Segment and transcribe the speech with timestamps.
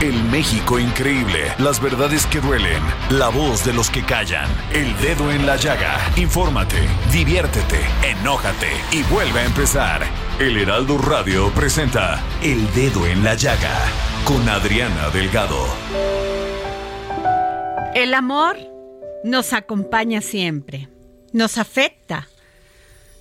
[0.00, 1.52] El México increíble.
[1.58, 2.82] Las verdades que duelen.
[3.10, 4.48] La voz de los que callan.
[4.72, 5.98] El dedo en la llaga.
[6.16, 6.76] Infórmate,
[7.12, 10.02] diviértete, enójate y vuelve a empezar.
[10.38, 13.70] El Heraldo Radio presenta El Dedo en la Llaga
[14.24, 15.64] con Adriana Delgado.
[17.94, 18.56] El amor
[19.22, 20.88] nos acompaña siempre,
[21.32, 22.28] nos afecta,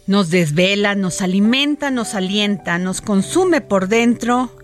[0.07, 4.57] nos desvela, nos alimenta, nos alienta, nos consume por dentro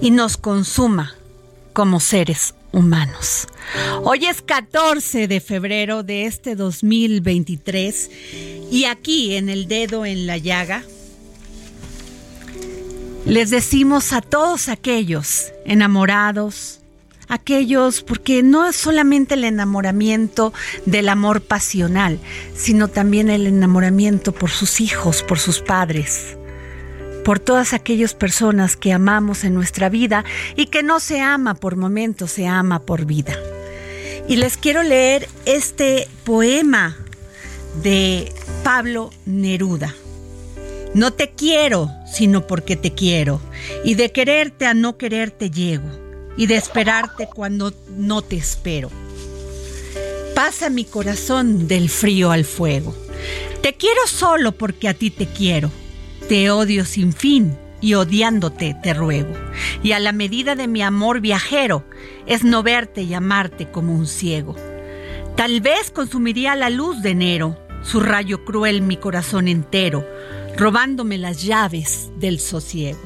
[0.00, 1.14] y nos consuma
[1.76, 3.48] como seres humanos.
[4.02, 8.10] Hoy es 14 de febrero de este 2023
[8.70, 10.84] y aquí en el dedo en la llaga
[13.26, 16.80] les decimos a todos aquellos enamorados,
[17.28, 20.54] aquellos, porque no es solamente el enamoramiento
[20.86, 22.18] del amor pasional,
[22.54, 26.38] sino también el enamoramiento por sus hijos, por sus padres,
[27.26, 30.24] por todas aquellas personas que amamos en nuestra vida
[30.54, 33.36] y que no se ama por momentos, se ama por vida.
[34.28, 36.96] Y les quiero leer este poema
[37.82, 38.32] de
[38.62, 39.92] Pablo Neruda.
[40.94, 43.40] No te quiero, sino porque te quiero,
[43.82, 45.90] y de quererte a no quererte llego,
[46.36, 48.88] y de esperarte cuando no te espero.
[50.36, 52.94] Pasa mi corazón del frío al fuego.
[53.62, 55.72] Te quiero solo porque a ti te quiero.
[56.28, 59.32] Te odio sin fin y odiándote te ruego.
[59.84, 61.84] Y a la medida de mi amor viajero
[62.26, 64.56] es no verte y amarte como un ciego.
[65.36, 70.04] Tal vez consumiría la luz de enero, su rayo cruel mi corazón entero,
[70.56, 72.98] robándome las llaves del sosiego.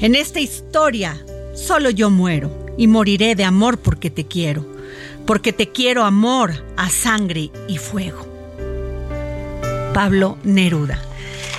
[0.00, 1.24] En esta historia
[1.56, 4.64] solo yo muero y moriré de amor porque te quiero,
[5.26, 8.26] porque te quiero amor a sangre y fuego.
[9.92, 11.00] Pablo Neruda.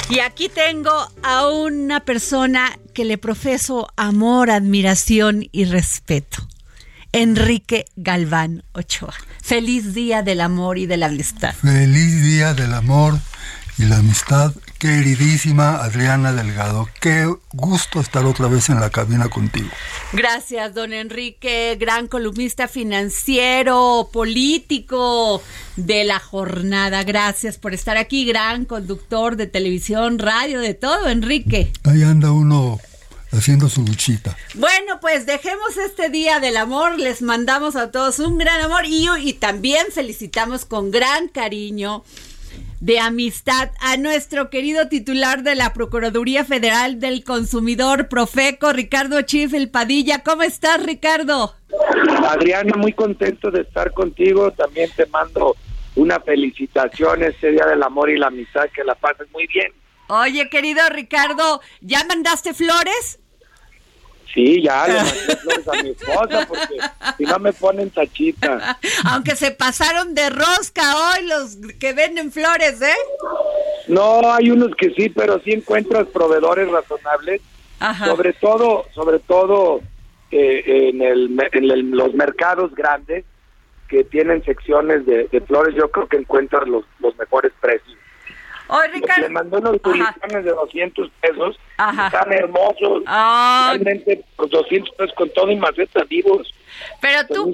[0.10, 0.92] Y aquí tengo
[1.24, 6.48] a una persona que le profeso amor, admiración y respeto.
[7.12, 9.16] Enrique Galván Ochoa.
[9.42, 11.56] Feliz día del amor y de la amistad.
[11.56, 13.20] Feliz día del amor
[13.80, 16.88] y la amistad, queridísima Adriana Delgado.
[17.00, 19.70] Qué gusto estar otra vez en la cabina contigo.
[20.14, 25.42] Gracias, don Enrique, gran columnista financiero, político
[25.76, 27.04] de la jornada.
[27.04, 31.72] Gracias por estar aquí, gran conductor de televisión, radio, de todo, Enrique.
[31.84, 32.80] Ahí anda uno
[33.32, 34.38] haciendo su luchita.
[34.54, 39.08] Bueno, pues dejemos este día del amor, les mandamos a todos un gran amor y,
[39.20, 42.04] y también felicitamos con gran cariño
[42.80, 49.70] de amistad a nuestro querido titular de la Procuraduría Federal del Consumidor, Profeco, Ricardo Chifel
[49.70, 50.24] Padilla.
[50.24, 51.56] ¿Cómo estás, Ricardo?
[52.28, 54.52] Adriana, muy contento de estar contigo.
[54.52, 55.56] También te mando
[55.96, 59.72] una felicitación este Día del Amor y la Amistad, que la pases muy bien.
[60.08, 63.20] Oye, querido Ricardo, ¿ya mandaste flores?
[64.36, 66.78] Sí, ya le mandé flores a mi esposa porque
[67.18, 68.78] si no me ponen tachita.
[69.06, 72.94] Aunque se pasaron de rosca hoy los que venden flores, ¿eh?
[73.88, 77.42] No, hay unos que sí, pero sí encuentras proveedores razonables.
[77.80, 78.06] Ajá.
[78.08, 79.80] Sobre todo, sobre todo
[80.32, 83.24] eh, en, el, en el- los mercados grandes
[83.88, 87.96] que tienen secciones de, de flores, yo creo que encuentras los, los mejores precios.
[88.68, 89.22] Oye, Ricardo.
[89.22, 92.08] Le mandó unos tulipanes de 200 pesos, Ajá.
[92.08, 93.04] están hermosos.
[93.06, 93.70] Ah.
[93.74, 96.52] Realmente, pues 200 pesos con todo y macetas vivos.
[97.00, 97.52] Pero tú,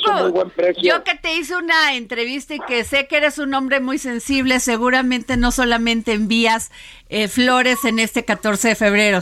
[0.81, 4.59] yo que te hice una entrevista y que sé que eres un hombre muy sensible,
[4.59, 6.71] seguramente no solamente envías
[7.09, 9.21] eh, flores en este 14 de febrero.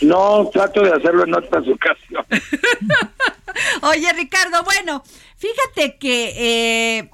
[0.00, 2.42] No, trato de hacerlo en otras ocasiones.
[3.82, 5.02] Oye, Ricardo, bueno,
[5.36, 7.10] fíjate que eh,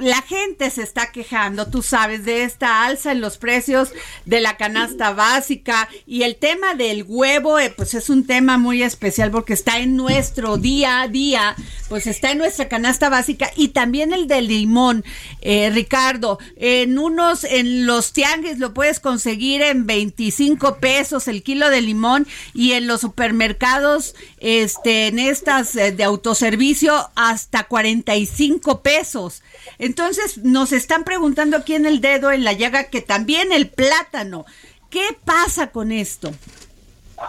[0.00, 3.90] la gente se está quejando, tú sabes, de esta alza en los precios
[4.26, 8.82] de la canasta básica y el tema del huevo, eh, pues es un tema muy
[8.82, 11.56] especial porque está en nuestro día a día,
[11.88, 15.04] pues está en nuestra canasta básica y también el del limón,
[15.40, 21.70] eh, Ricardo, en unos, en los tianguis lo puedes conseguir en 25 pesos el kilo
[21.70, 29.42] de limón y en los supermercados, este, en estas eh, de autoservicio hasta 45 pesos.
[29.78, 34.46] Entonces nos están preguntando aquí en el dedo, en la llaga, que también el plátano.
[34.90, 36.30] ¿Qué pasa con esto?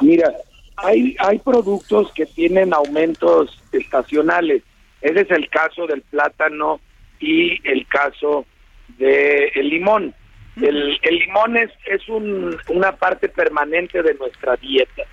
[0.01, 0.33] Mira,
[0.77, 4.63] hay, hay productos que tienen aumentos estacionales.
[5.01, 6.79] Ese es el caso del plátano
[7.19, 8.45] y el caso
[8.97, 10.13] del el limón.
[10.55, 15.03] El, el, limón es, es un, una parte permanente de nuestra dieta.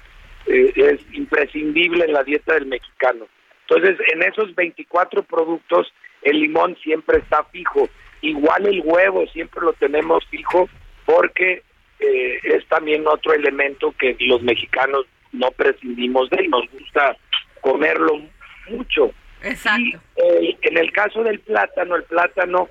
[0.47, 3.27] Eh, es imprescindible en la dieta del mexicano.
[3.67, 5.93] Entonces, en esos 24 productos
[6.25, 7.89] el limón siempre está fijo.
[8.23, 10.69] Igual el huevo siempre lo tenemos fijo
[11.05, 11.63] porque
[12.01, 17.17] eh, es también otro elemento que los mexicanos no prescindimos de y nos gusta
[17.61, 18.23] comerlo
[18.69, 19.13] mucho.
[19.43, 19.99] Exacto.
[20.41, 22.69] Y, en el caso del plátano, el plátano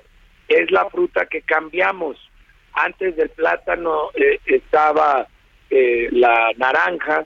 [0.48, 2.16] es la fruta que cambiamos.
[2.72, 5.28] Antes del plátano eh, estaba
[5.70, 7.24] eh, la naranja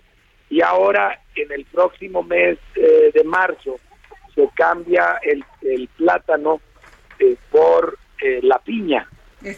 [0.51, 3.79] y ahora en el próximo mes de marzo
[4.38, 6.61] se cambia el, el plátano
[7.19, 9.08] eh, por eh, la piña,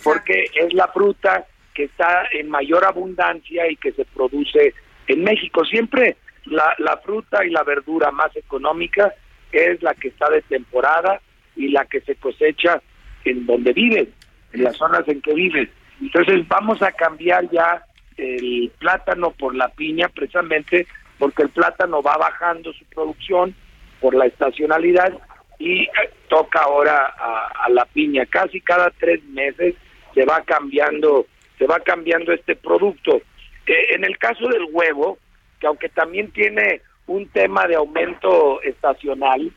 [0.02, 4.72] porque es la fruta que está en mayor abundancia y que se produce
[5.06, 5.66] en México.
[5.66, 6.16] Siempre
[6.46, 9.14] la, la fruta y la verdura más económica
[9.52, 11.20] es la que está de temporada
[11.56, 12.80] y la que se cosecha
[13.26, 14.08] en donde vives,
[14.54, 15.68] en las zonas en que vives.
[16.00, 17.84] Entonces vamos a cambiar ya
[18.16, 20.86] el plátano por la piña precisamente
[21.18, 23.54] porque el plátano va bajando su producción
[24.00, 25.12] por la estacionalidad
[25.58, 25.88] y
[26.28, 28.24] toca ahora a, la piña.
[28.26, 29.74] Casi cada tres meses
[30.14, 31.26] se va cambiando,
[31.58, 33.20] se va cambiando este producto.
[33.66, 35.18] Eh, en el caso del huevo,
[35.60, 39.52] que aunque también tiene un tema de aumento estacional,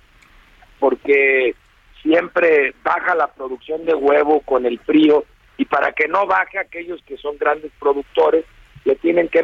[0.80, 1.56] porque
[2.02, 5.24] siempre baja la producción de huevo con el frío
[5.58, 8.44] y para que no baje aquellos que son grandes productores
[8.84, 9.42] le tienen que,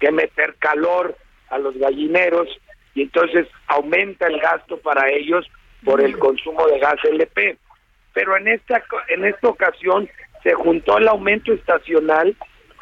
[0.00, 1.16] que meter calor
[1.48, 2.48] a los gallineros
[2.94, 5.46] y entonces aumenta el gasto para ellos
[5.84, 7.56] por el consumo de gas LP.
[8.12, 10.08] Pero en esta en esta ocasión
[10.42, 12.36] se juntó el aumento estacional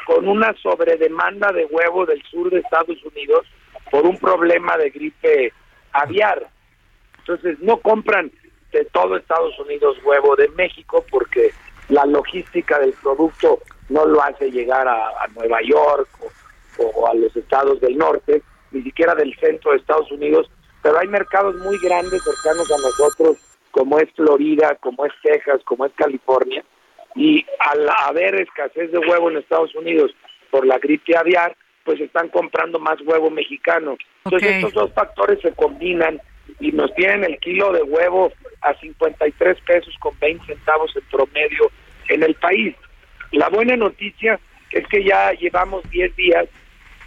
[0.07, 3.47] con una sobredemanda de huevo del sur de Estados Unidos
[3.91, 5.53] por un problema de gripe
[5.93, 6.49] aviar.
[7.19, 8.31] Entonces no compran
[8.73, 11.51] de todo Estados Unidos huevo de México porque
[11.89, 16.09] la logística del producto no lo hace llegar a, Nueva York
[16.79, 20.51] o a los estados del norte, ni siquiera del centro de Estados Unidos,
[20.83, 23.37] pero hay mercados muy grandes cercanos a nosotros,
[23.71, 26.65] como es Florida, como es Texas, como es California,
[27.15, 30.13] y al haber escasez de huevo en Estados Unidos
[30.51, 33.97] por la gripe aviar, pues están comprando más huevo mexicano.
[34.25, 36.21] Entonces estos dos factores se combinan
[36.61, 41.71] y nos tienen el kilo de huevo a 53 pesos con 20 centavos en promedio
[42.09, 42.75] en el país.
[43.33, 44.39] La buena noticia
[44.73, 46.47] es que ya llevamos 10 días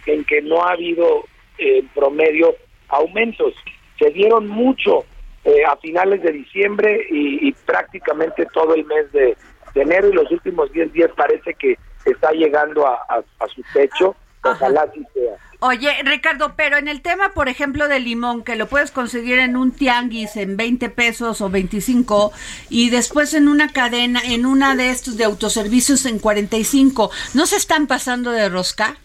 [0.06, 1.24] en que no ha habido
[1.58, 2.54] en promedio
[2.88, 3.54] aumentos.
[3.98, 5.04] Se dieron mucho
[5.44, 9.36] eh, a finales de diciembre y, prácticamente todo el mes de,
[9.74, 14.14] enero y los últimos 10 días parece que está llegando a, su techo.
[14.44, 15.36] Ojalá así sea.
[15.60, 19.56] Oye, Ricardo, pero en el tema, por ejemplo, del limón, que lo puedes conseguir en
[19.56, 22.32] un tianguis en 20 pesos o 25
[22.68, 27.56] y después en una cadena, en una de estos de autoservicios en 45, ¿no se
[27.56, 28.96] están pasando de rosca?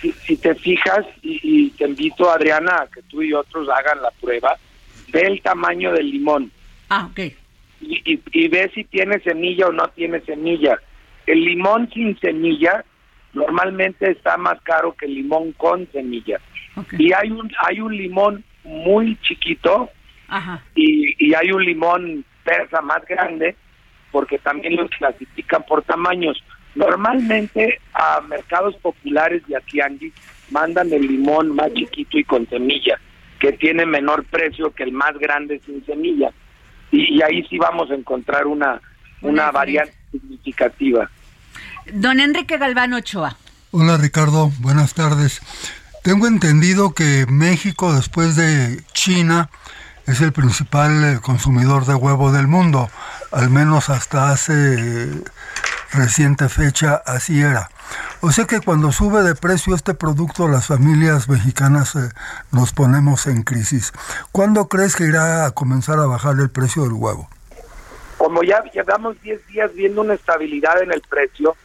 [0.00, 4.56] Si, te fijas, y, te invito, Adriana, a que tú y otros hagan la prueba,
[5.08, 6.50] ve el tamaño del limón.
[6.88, 7.20] Ah, ok.
[7.80, 10.78] Y, y, ve si tiene semilla o no tiene semilla.
[11.26, 12.84] El limón sin semilla
[13.32, 16.40] normalmente está más caro que el limón con semilla.
[16.98, 19.90] Y hay un, hay un limón muy chiquito
[20.74, 23.56] Y, y hay un limón persa más grande
[24.10, 26.42] porque también los clasifican por tamaños.
[26.76, 30.12] Normalmente a mercados populares y a tianguis
[30.50, 33.00] mandan el limón más chiquito y con semilla,
[33.40, 36.30] que tiene menor precio que el más grande sin semilla.
[36.92, 38.80] Y, ahí sí vamos a encontrar una,
[39.22, 41.10] una variante significativa.
[41.92, 43.36] Don Enrique Galván Ochoa.
[43.70, 45.40] Hola Ricardo, buenas tardes.
[46.04, 49.48] Tengo entendido que México, después de China,
[50.06, 52.90] es el principal eh, consumidor de huevo del mundo,
[53.32, 55.08] al menos hasta hace
[55.92, 57.70] reciente fecha así era.
[58.20, 62.08] O sea que cuando sube de precio este producto, las familias mexicanas eh,
[62.52, 63.92] nos ponemos en crisis.
[64.32, 67.28] ¿Cuándo crees que irá a comenzar a bajar el precio del huevo?
[68.16, 71.56] como ya llevamos 10 días viendo una estabilidad en el precio,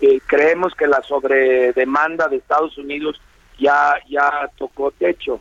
[0.00, 3.20] eh, creemos que la sobredemanda de Estados Unidos
[3.58, 5.40] ya, ya tocó techo.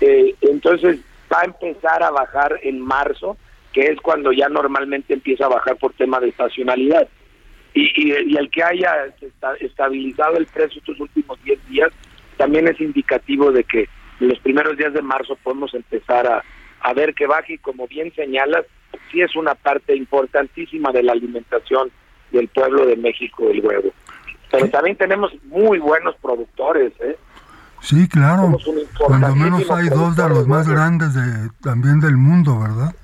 [0.00, 0.98] Eh, entonces
[1.32, 3.36] va a empezar a bajar en marzo,
[3.72, 7.08] que es cuando ya normalmente empieza a bajar por tema de estacionalidad.
[7.74, 8.92] Y, y, el que haya
[9.60, 11.92] estabilizado el precio estos últimos 10 días
[12.36, 13.88] también es indicativo de que
[14.20, 16.42] en los primeros días de marzo podemos empezar a,
[16.80, 18.64] a ver que baje y como bien señalas,
[19.10, 21.90] sí es una parte importantísima de la alimentación
[22.32, 23.90] del pueblo de México el huevo.
[24.50, 27.16] Pero también tenemos muy buenos productores, ¿eh?
[27.82, 28.58] Sí, claro.
[28.98, 32.94] Cuando menos hay dos de los más grandes de, también del mundo, ¿verdad?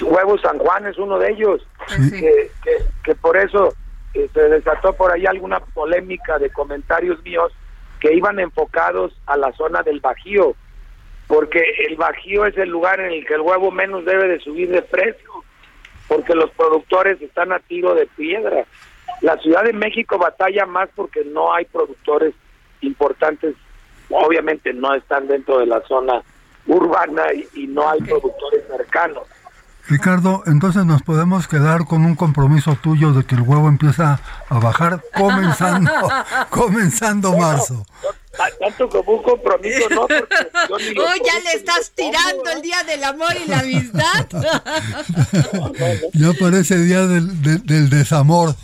[0.00, 2.50] Huevo San Juan es uno de ellos, que,
[3.04, 3.74] que, por eso
[4.14, 7.52] eh, se desató por ahí alguna polémica de comentarios míos
[8.00, 10.54] que iban enfocados a la zona del Bajío,
[11.28, 14.70] porque el Bajío es el lugar en el que el huevo menos debe de subir
[14.70, 15.30] de precio,
[16.08, 18.64] porque los productores están a tiro de piedra.
[19.20, 22.34] La Ciudad de México batalla más porque no hay productores
[22.80, 23.54] importantes,
[24.10, 26.22] obviamente no están dentro de la zona
[26.66, 29.22] urbana y, no hay productores cercanos.
[29.88, 34.58] Ricardo, entonces nos podemos quedar con un compromiso tuyo de que el huevo empieza a
[34.58, 35.90] bajar comenzando,
[36.50, 37.84] comenzando marzo.
[38.58, 40.06] Tanto como un compromiso, ¿no?
[40.06, 44.26] Porque oh, ya le estás tirando el día del amor y la amistad.
[46.14, 48.54] ya parece día del, del desamor.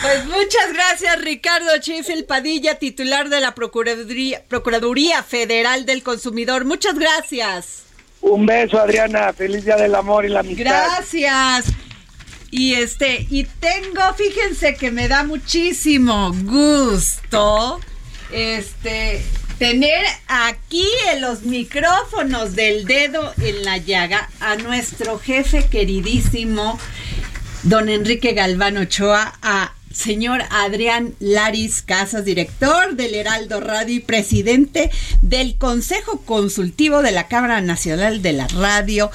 [0.00, 6.64] Pues muchas gracias, Ricardo Chifil Padilla, titular de la Procuraduría, Procuraduría Federal del Consumidor.
[6.64, 7.82] Muchas gracias.
[8.22, 9.32] Un beso, Adriana.
[9.32, 10.64] Feliz día del amor y la amistad.
[10.64, 11.66] Gracias.
[12.50, 17.80] Y este, y tengo, fíjense que me da muchísimo gusto
[18.30, 19.22] este
[19.58, 26.78] tener aquí en los micrófonos del dedo en la llaga a nuestro jefe queridísimo,
[27.62, 34.90] don Enrique Galván Ochoa, a señor Adrián Laris Casas, director del Heraldo Radio y presidente
[35.20, 39.10] del Consejo Consultivo de la Cámara Nacional de la Radio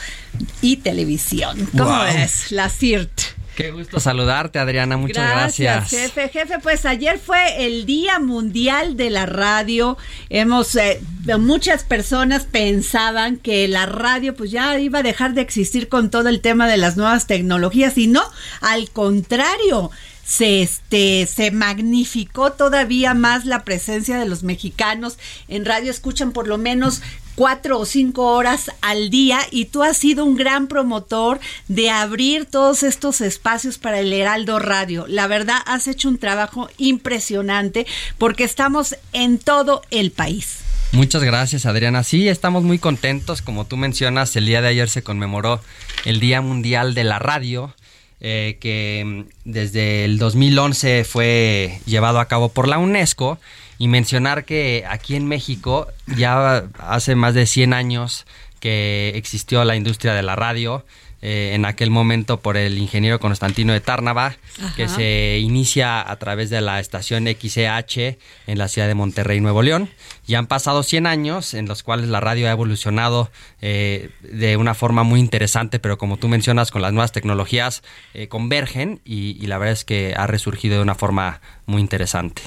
[0.62, 1.67] y Televisión.
[1.77, 2.51] ¿Cómo es?
[2.51, 3.38] La CIRT.
[3.57, 4.98] Qué gusto saludarte, Adriana.
[4.98, 5.91] Muchas gracias.
[5.91, 6.13] gracias.
[6.13, 9.98] Jefe, jefe, pues ayer fue el Día Mundial de la Radio.
[10.29, 11.01] Hemos, eh,
[11.39, 16.29] muchas personas pensaban que la radio pues ya iba a dejar de existir con todo
[16.29, 18.22] el tema de las nuevas tecnologías y no,
[18.62, 19.89] al contrario
[20.27, 25.17] se este se magnificó todavía más la presencia de los mexicanos
[25.48, 27.01] en radio escuchan por lo menos
[27.36, 32.46] cuatro o cinco horas al día y tú has sido un gran promotor de abrir
[32.46, 35.05] todos estos espacios para el Heraldo Radio.
[35.07, 37.86] La verdad, has hecho un trabajo impresionante
[38.17, 40.57] porque estamos en todo el país.
[40.93, 42.03] Muchas gracias Adriana.
[42.03, 43.43] Sí, estamos muy contentos.
[43.43, 45.62] Como tú mencionas, el día de ayer se conmemoró
[46.05, 47.74] el Día Mundial de la Radio.
[48.19, 53.38] Eh, que mm, desde el 2011 fue llevado a cabo por la UNESCO
[53.77, 58.25] y mencionar que aquí en México ya hace más de 100 años
[58.59, 60.83] que existió la industria de la radio.
[61.24, 64.36] Eh, en aquel momento por el ingeniero Constantino de Tárnava,
[64.75, 69.63] que se inicia a través de la estación XCH en la ciudad de Monterrey, Nuevo
[69.63, 69.89] León.
[70.27, 73.31] Y han pasado 100 años en los cuales la radio ha evolucionado
[73.62, 77.81] eh, de una forma muy interesante, pero como tú mencionas, con las nuevas tecnologías
[78.13, 82.43] eh, convergen y, y, la verdad es que ha resurgido de una forma muy interesante.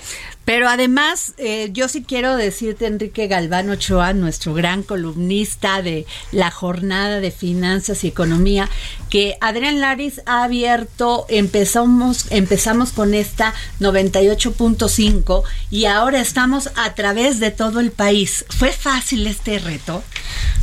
[0.51, 6.51] Pero además, eh, yo sí quiero decirte, Enrique Galván Ochoa, nuestro gran columnista de la
[6.51, 8.69] jornada de finanzas y economía,
[9.11, 17.39] que Adrián Laris ha abierto, empezamos, empezamos con esta 98.5 y ahora estamos a través
[17.39, 18.45] de todo el país.
[18.49, 20.03] ¿Fue fácil este reto?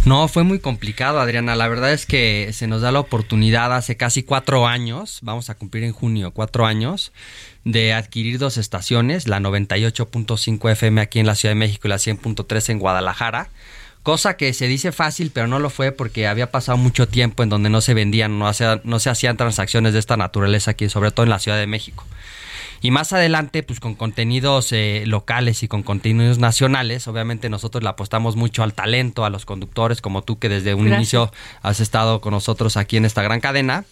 [0.04, 1.56] No, fue muy complicado, Adriana.
[1.56, 5.56] La verdad es que se nos da la oportunidad hace casi cuatro años, vamos a
[5.56, 7.14] cumplir en junio cuatro años,
[7.68, 11.98] de adquirir dos estaciones, la 98.5 FM aquí en la Ciudad de México y la
[11.98, 13.50] 100.3 en Guadalajara.
[14.04, 17.50] Cosa que se dice fácil, pero no lo fue porque había pasado mucho tiempo en
[17.50, 18.50] donde no se vendían, no,
[18.86, 22.06] no se hacían transacciones de esta naturaleza aquí, sobre todo en la Ciudad de México.
[22.80, 27.90] Y más adelante, pues con contenidos eh, locales y con contenidos nacionales, obviamente nosotros le
[27.90, 31.34] apostamos mucho al talento, a los conductores, como tú que desde un inicio
[31.64, 33.84] has estado con nosotros aquí en esta gran cadena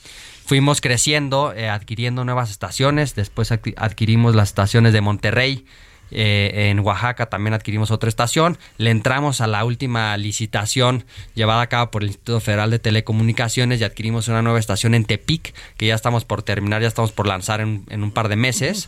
[0.45, 5.65] fuimos creciendo, eh, adquiriendo nuevas estaciones, después adquirimos las estaciones de Monterrey,
[6.11, 8.59] Eh, en Oaxaca también adquirimos otra estación.
[8.77, 13.81] Le entramos a la última licitación llevada a cabo por el Instituto Federal de Telecomunicaciones
[13.81, 17.25] y adquirimos una nueva estación en Tepic, que ya estamos por terminar, ya estamos por
[17.25, 18.87] lanzar en, en un par de meses.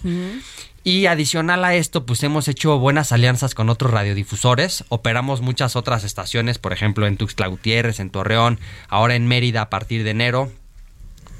[0.84, 4.86] Y adicional a esto, pues hemos hecho buenas alianzas con otros radiodifusores.
[4.90, 8.60] Operamos muchas otras estaciones, por ejemplo, en Tuxtla Gutiérrez, en Torreón,
[8.90, 10.52] ahora en Mérida a partir de enero.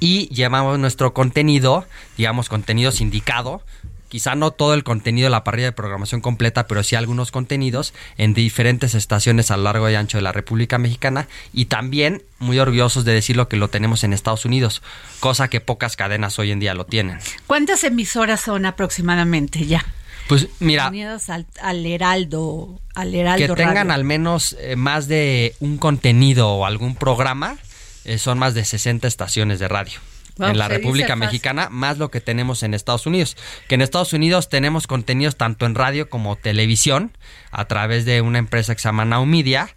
[0.00, 1.84] Y llevamos nuestro contenido,
[2.16, 3.62] digamos, contenido sindicado,
[4.08, 7.94] quizá no todo el contenido de la parrilla de programación completa, pero sí algunos contenidos
[8.16, 12.58] en diferentes estaciones a lo largo y ancho de la República Mexicana y también muy
[12.58, 14.82] orgullosos de decirlo que lo tenemos en Estados Unidos,
[15.20, 17.18] cosa que pocas cadenas hoy en día lo tienen.
[17.46, 19.84] ¿Cuántas emisoras son aproximadamente ya?
[20.28, 20.88] Pues mira,
[21.28, 23.92] al, al Heraldo, al Heraldo que tengan Radio.
[23.94, 27.56] al menos eh, más de un contenido o algún programa,
[28.04, 29.98] eh, son más de 60 estaciones de radio.
[30.36, 31.16] Wow, en la República.
[31.16, 33.36] Mexicana, más lo que tenemos en Estados Unidos.
[33.68, 37.10] Que en Estados Unidos tenemos contenidos tanto en radio como televisión
[37.50, 39.68] a través de una empresa que se llama Now Media.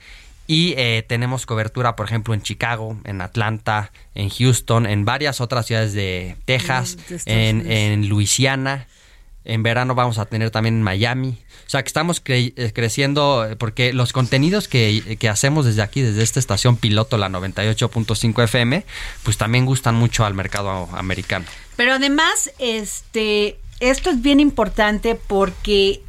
[0.45, 5.65] Y eh, tenemos cobertura, por ejemplo, en Chicago, en Atlanta, en Houston, en varias otras
[5.65, 8.87] ciudades de Texas, Mm, en, en Luisiana.
[9.43, 11.39] En verano vamos a tener también en Miami.
[11.71, 16.01] O sea que estamos eh, creciendo eh, porque los contenidos que, que hacemos desde aquí,
[16.01, 18.83] desde esta estación piloto, la 98.5 FM,
[19.23, 21.45] pues también gustan mucho al mercado americano.
[21.77, 26.01] Pero además, este, esto es bien importante porque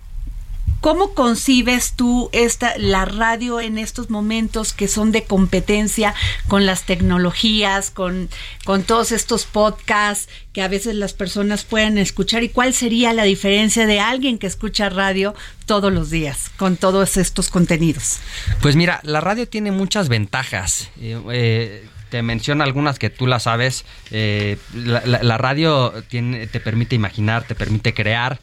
[0.82, 6.12] ¿cómo concibes tú esta la radio en estos momentos que son de competencia
[6.48, 8.28] con las tecnologías, con,
[8.64, 12.42] con todos estos podcasts que a veces las personas pueden escuchar?
[12.42, 15.34] ¿Y cuál sería la diferencia de alguien que escucha radio
[15.66, 18.18] todos los días con todos estos contenidos?
[18.60, 20.90] Pues mira, la radio tiene muchas ventajas.
[21.00, 23.86] Eh, eh, te menciono algunas que tú las sabes.
[24.10, 28.38] Eh, la, la- la radio tiene, te permite imaginar, te permite crear,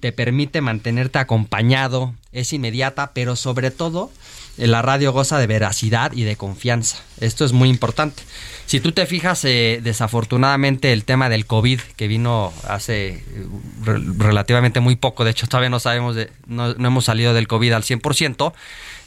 [0.00, 4.10] te permite mantenerte acompañado, es inmediata, pero sobre todo
[4.58, 6.98] eh, la radio goza de veracidad y de confianza.
[7.20, 8.24] Esto es muy importante.
[8.66, 13.22] Si tú te fijas, eh, desafortunadamente el tema del COVID que vino hace eh,
[13.84, 17.46] re- relativamente muy poco, de hecho todavía no sabemos, de, no, no hemos salido del
[17.46, 18.52] COVID al 100%,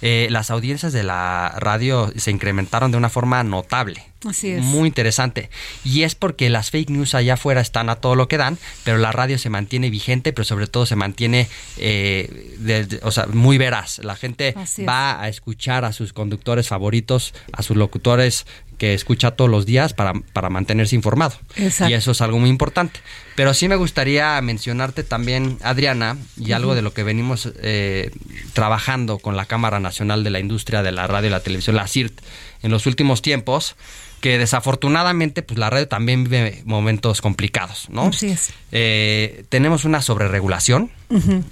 [0.01, 4.03] eh, las audiencias de la radio se incrementaron de una forma notable.
[4.25, 4.61] Así es.
[4.61, 5.49] Muy interesante.
[5.85, 8.97] Y es porque las fake news allá afuera están a todo lo que dan, pero
[8.97, 13.27] la radio se mantiene vigente, pero sobre todo se mantiene, eh, de- de- o sea,
[13.27, 13.99] muy veraz.
[13.99, 14.53] La gente
[14.85, 18.45] va a escuchar a sus conductores favoritos, a sus locutores
[18.79, 21.35] que escucha todos los días para, para mantenerse informado.
[21.57, 21.91] Exacto.
[21.91, 22.99] Y eso es algo muy importante.
[23.35, 28.09] Pero sí me gustaría mencionarte también, Adriana, y algo de lo que venimos eh,
[28.53, 31.87] trabajando con la Cámara Nacional de la Industria de la Radio y la Televisión, la
[31.87, 32.19] CIRT,
[32.63, 33.75] en los últimos tiempos,
[34.21, 38.07] que desafortunadamente pues la radio también vive momentos complicados, ¿no?
[38.07, 38.51] Así es.
[38.71, 40.89] Eh, tenemos una sobreregulación,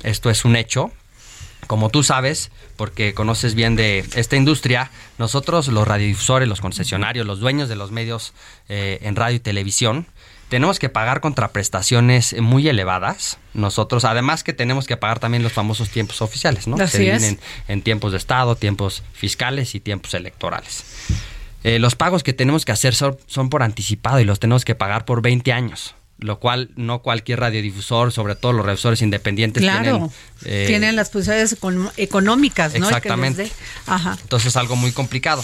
[0.03, 0.91] esto es un hecho,
[1.67, 7.39] como tú sabes, porque conoces bien de esta industria, nosotros los radiodifusores, los concesionarios, los
[7.39, 8.33] dueños de los medios
[8.69, 10.07] eh, en radio y televisión,
[10.49, 13.37] tenemos que pagar contraprestaciones muy elevadas.
[13.53, 16.77] Nosotros, además que tenemos que pagar también los famosos tiempos oficiales, ¿no?
[16.77, 17.29] Así Se dividen es.
[17.31, 20.85] en, en tiempos de Estado, tiempos fiscales y tiempos electorales.
[21.63, 24.73] Eh, los pagos que tenemos que hacer son, son por anticipado y los tenemos que
[24.73, 29.81] pagar por 20 años, lo cual no cualquier radiodifusor, sobre todo los radiodifusores independientes, Claro,
[29.83, 30.11] tienen.
[30.45, 32.75] eh, tienen las posibilidades econ- económicas, ¿no?
[32.75, 33.51] El que les Exactamente.
[33.85, 34.17] Ajá.
[34.21, 35.43] Entonces es algo muy complicado.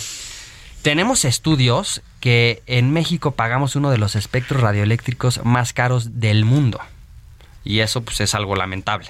[0.82, 6.80] Tenemos estudios que en México pagamos uno de los espectros radioeléctricos más caros del mundo.
[7.64, 9.10] Y eso pues es algo lamentable.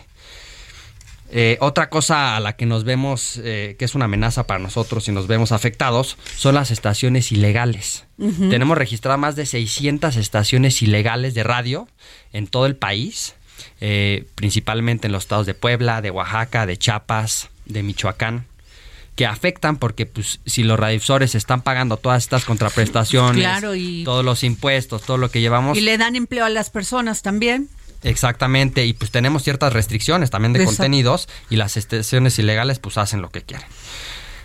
[1.36, 5.08] Eh, otra cosa a la que nos vemos, eh, que es una amenaza para nosotros
[5.08, 8.06] y nos vemos afectados, son las estaciones ilegales.
[8.20, 11.88] Tenemos registradas más de 600 estaciones ilegales de radio
[12.34, 13.34] en todo el país,
[13.82, 18.46] eh, principalmente en los estados de Puebla, de Oaxaca, de Chiapas, de Michoacán
[19.16, 24.26] que afectan porque pues si los radiodifusores están pagando todas estas contraprestaciones, Claro, y- todos
[24.26, 27.70] los impuestos, todo lo que llevamos, Y le dan empleo a las personas también.
[28.04, 30.78] Exactamente, y pues tenemos ciertas restricciones también de Exacto.
[30.78, 33.68] contenidos y las estaciones ilegales pues hacen lo que quieren.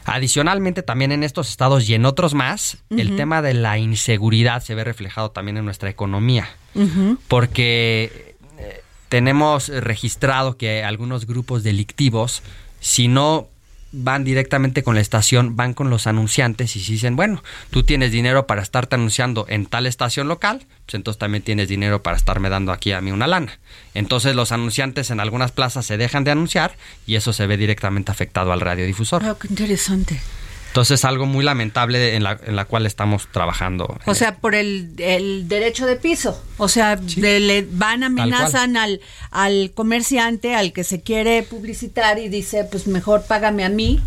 [0.04, 4.74] Adicionalmente, también en estos estados y en otros más, el tema de la inseguridad se
[4.74, 6.48] ve reflejado también en nuestra economía.
[7.28, 12.42] Porque eh, tenemos registrado que algunos grupos delictivos,
[12.80, 13.48] si no
[13.92, 18.12] van directamente con la estación, van con los anunciantes y si dicen, bueno, tú tienes
[18.12, 22.50] dinero para estarte anunciando en tal estación local, pues entonces también tienes dinero para estarme
[22.50, 23.58] dando aquí a mí una lana.
[23.94, 28.12] Entonces los anunciantes en algunas plazas se dejan de anunciar y eso se ve directamente
[28.12, 29.22] afectado al radiodifusor.
[29.22, 30.20] Wow, qué interesante.
[30.78, 33.98] Entonces, algo muy lamentable en la, en la cual estamos trabajando.
[34.06, 36.40] O sea, por el, el derecho de piso.
[36.56, 39.00] O sea, de- le van amenazan al,
[39.32, 44.00] al comerciante, al que se quiere publicitar y dice, pues mejor págame a mí.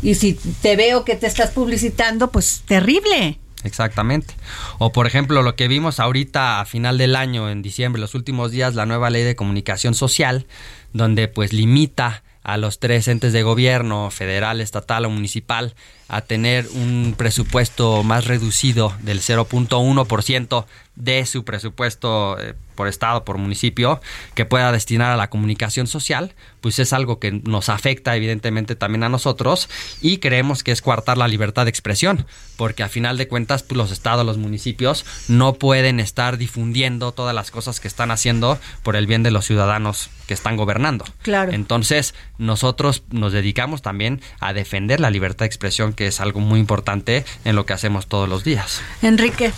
[0.00, 3.40] Y si te veo que te estás publicitando, pues terrible.
[3.64, 4.34] Exactamente.
[4.78, 8.52] O por ejemplo, lo que vimos ahorita a final del año, en diciembre, los últimos
[8.52, 10.46] días, la nueva ley de comunicación social,
[10.92, 15.74] donde pues limita a los tres entes de gobierno, federal, estatal o municipal,
[16.08, 20.64] a tener un presupuesto más reducido del 0.1%
[21.00, 24.00] de su presupuesto eh, por estado, por municipio,
[24.34, 29.02] que pueda destinar a la comunicación social, pues es algo que nos afecta evidentemente también
[29.04, 29.68] a nosotros
[30.00, 33.76] y creemos que es coartar la libertad de expresión, porque a final de cuentas pues,
[33.76, 38.96] los estados, los municipios no pueden estar difundiendo todas las cosas que están haciendo por
[38.96, 41.04] el bien de los ciudadanos que están gobernando.
[41.22, 41.52] Claro.
[41.52, 46.60] Entonces, nosotros nos dedicamos también a defender la libertad de expresión, que es algo muy
[46.60, 48.80] importante en lo que hacemos todos los días.
[49.02, 49.52] Enrique.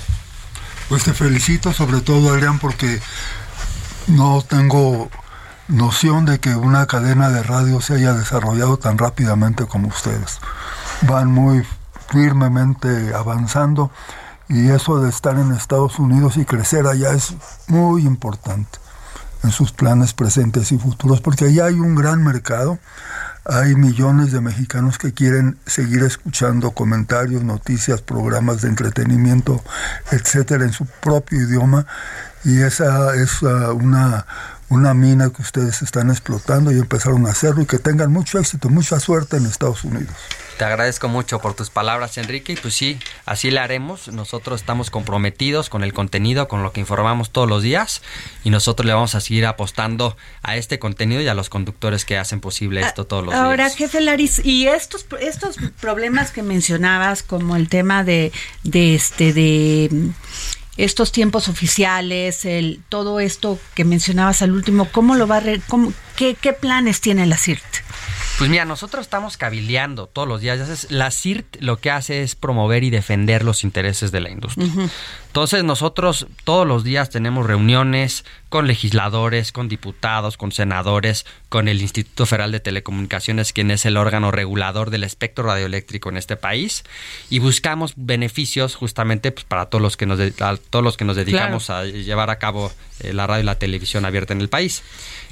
[0.93, 3.01] Pues te felicito sobre todo, Adrián, porque
[4.09, 5.09] no tengo
[5.67, 10.39] noción de que una cadena de radio se haya desarrollado tan rápidamente como ustedes.
[11.01, 11.67] Van muy
[12.11, 13.91] firmemente avanzando
[14.51, 17.37] y eso de estar en Estados Unidos y crecer allá es
[17.69, 18.79] muy importante
[19.45, 22.79] en sus planes presentes y futuros, porque allá hay un gran mercado,
[23.45, 29.63] hay millones de mexicanos que quieren seguir escuchando comentarios, noticias, programas de entretenimiento,
[30.11, 31.87] etcétera, en su propio idioma,
[32.45, 34.27] y esa es uh, una,
[34.69, 38.69] una mina que ustedes están explotando y empezaron a hacerlo, y que tengan mucho éxito,
[38.69, 40.15] mucha suerte en Estados Unidos.
[40.59, 44.09] Te agradezco mucho por tus palabras, Enrique, y pues sí, así le haremos.
[44.09, 48.01] Nosotros estamos comprometidos con el contenido, con lo que informamos todos los días,
[48.45, 52.17] y nosotros le vamos a seguir apostando a este contenido y a los conductores que
[52.17, 53.77] hacen posible esto todos los Ahora, días.
[53.77, 58.31] jefe Laris, y estos estos problemas que mencionabas, como el tema de,
[58.63, 59.91] de este de
[60.77, 65.61] estos tiempos oficiales, el todo esto que mencionabas al último, ¿cómo lo va a re-
[65.69, 67.63] cómo- qué, qué planes tiene la CIRT?
[68.39, 70.91] Pues mira, nosotros estamos cabildeando todos los días.
[70.91, 74.69] La CIRT lo que hace es promover y defender los intereses de la industria.
[75.27, 81.81] Entonces nosotros todos los días tenemos reuniones con legisladores, con diputados, con senadores, con el
[81.83, 86.85] Instituto Federal de Telecomunicaciones, quien es el órgano regulador del espectro radioeléctrico en este país,
[87.31, 91.17] y buscamos beneficios justamente pues, para todos los que nos de- todos los que nos
[91.17, 94.83] dedicamos a llevar a cabo eh, la radio y la televisión abierta en el país.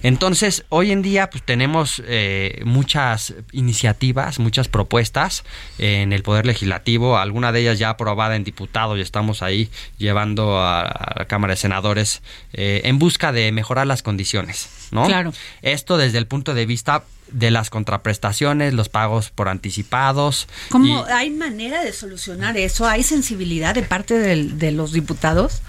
[0.03, 5.45] Entonces, hoy en día pues tenemos eh, muchas iniciativas, muchas propuestas
[5.79, 9.71] eh, en el Poder Legislativo, alguna de ellas ya aprobada en diputado y estamos ahí
[9.99, 15.07] llevando a, a la Cámara de Senadores eh, en busca de mejorar las condiciones, ¿no?
[15.07, 15.33] Claro.
[15.63, 20.49] Esto desde el punto de vista de las contraprestaciones, los pagos por anticipados.
[20.69, 22.89] ¿Cómo y- hay manera de solucionar eso?
[22.89, 25.61] ¿Hay sensibilidad de parte del- de los diputados?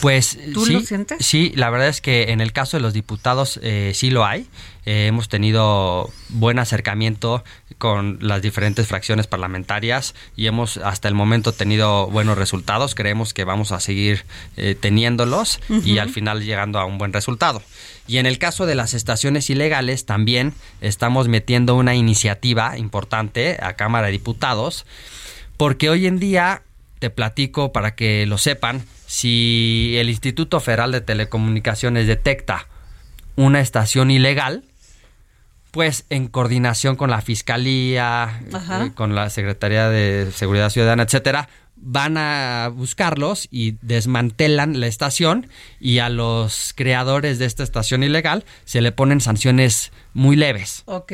[0.00, 1.24] Pues ¿Tú sí, lo sientes?
[1.24, 4.46] sí, la verdad es que en el caso de los diputados eh, sí lo hay.
[4.86, 7.44] Eh, hemos tenido buen acercamiento
[7.78, 12.94] con las diferentes fracciones parlamentarias y hemos hasta el momento tenido buenos resultados.
[12.94, 14.24] Creemos que vamos a seguir
[14.56, 17.62] eh, teniéndolos y al final llegando a un buen resultado.
[18.06, 23.74] Y en el caso de las estaciones ilegales también estamos metiendo una iniciativa importante a
[23.74, 24.86] Cámara de Diputados
[25.58, 26.62] porque hoy en día,
[27.00, 32.66] te platico para que lo sepan, si el Instituto Federal de Telecomunicaciones detecta
[33.36, 34.64] una estación ilegal,
[35.70, 38.84] pues en coordinación con la Fiscalía, Ajá.
[38.84, 45.48] eh, con la Secretaría de Seguridad Ciudadana, etcétera, van a buscarlos y desmantelan la estación
[45.80, 51.12] y a los creadores de esta estación ilegal se le ponen sanciones muy leves Ok.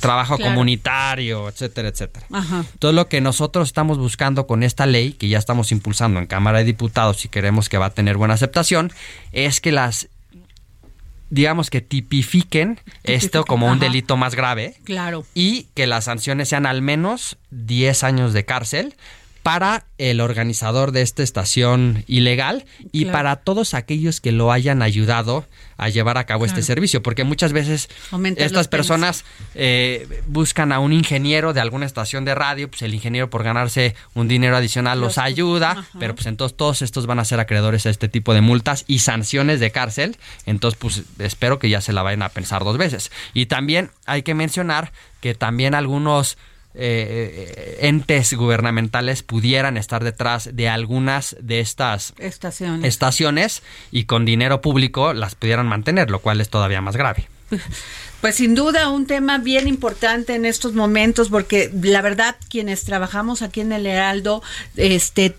[0.00, 0.52] Trabajo Claro.
[0.52, 2.26] comunitario, etcétera, etcétera.
[2.32, 2.64] Ajá.
[2.78, 6.58] Todo lo que nosotros estamos buscando con esta ley, que ya estamos impulsando en Cámara
[6.58, 8.92] de Diputados y queremos que va a tener buena aceptación,
[9.32, 10.08] es que las,
[11.30, 15.24] digamos que tipifiquen esto como un delito más grave Claro.
[15.34, 18.94] y que las sanciones sean al menos 10 años de cárcel
[19.42, 23.12] para el organizador de esta estación ilegal y Claro.
[23.18, 27.52] para todos aquellos que lo hayan ayudado a llevar a cabo este servicio, porque muchas
[27.52, 27.88] veces
[28.36, 29.24] estas personas
[29.56, 33.96] eh, buscan a un ingeniero de alguna estación de radio, pues el ingeniero por ganarse
[34.14, 35.88] un dinero adicional los, Los- ayuda, ajá.
[35.98, 39.00] pero pues entonces todos estos van a ser acreedores a este tipo de multas y
[39.00, 43.10] sanciones de cárcel, entonces pues espero que ya se la vayan a pensar dos veces.
[43.34, 46.38] Y también hay que mencionar que también algunos
[46.74, 52.84] eh, entes gubernamentales pudieran estar detrás de algunas de estas Estaciones.
[52.84, 57.28] estaciones y con dinero público las pudieran mantener, lo cual es todavía más grave.
[58.20, 63.42] Pues sin duda un tema bien importante en estos momentos porque la verdad quienes trabajamos
[63.42, 64.42] aquí en el Heraldo,
[64.76, 65.34] este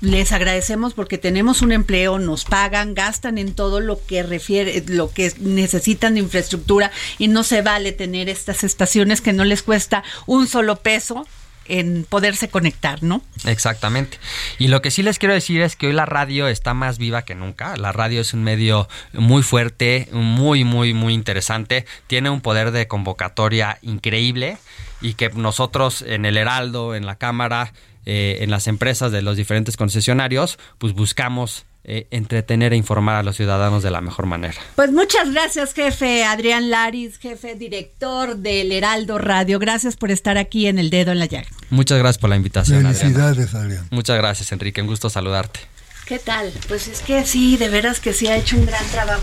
[0.00, 5.10] les agradecemos porque tenemos un empleo, nos pagan, gastan en todo lo que refiere, lo
[5.10, 10.04] que necesitan de infraestructura y no se vale tener estas estaciones que no les cuesta
[10.26, 11.26] un solo peso
[11.68, 13.22] en poderse conectar, ¿no?
[13.44, 14.18] Exactamente.
[14.58, 17.22] Y lo que sí les quiero decir es que hoy la radio está más viva
[17.22, 17.76] que nunca.
[17.76, 21.86] La radio es un medio muy fuerte, muy, muy, muy interesante.
[22.06, 24.58] Tiene un poder de convocatoria increíble
[25.00, 27.72] y que nosotros en el Heraldo, en la Cámara,
[28.06, 33.22] eh, en las empresas de los diferentes concesionarios, pues buscamos eh, entretener e informar a
[33.22, 34.58] los ciudadanos de la mejor manera.
[34.74, 39.58] Pues muchas gracias, jefe Adrián Laris, jefe director del Heraldo Radio.
[39.58, 41.48] Gracias por estar aquí en El Dedo en la Llaga.
[41.70, 42.82] Muchas gracias por la invitación.
[42.82, 43.86] Felicidades, Adrián.
[43.90, 44.80] Muchas gracias, Enrique.
[44.82, 45.60] Un gusto saludarte.
[46.06, 46.52] ¿Qué tal?
[46.68, 49.22] Pues es que sí, de veras que sí ha hecho un gran trabajo.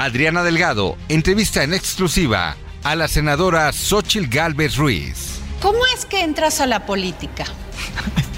[0.00, 5.40] Adriana Delgado entrevista en exclusiva a la senadora Xochil Gálvez Ruiz.
[5.60, 7.44] ¿Cómo es que entras a la política?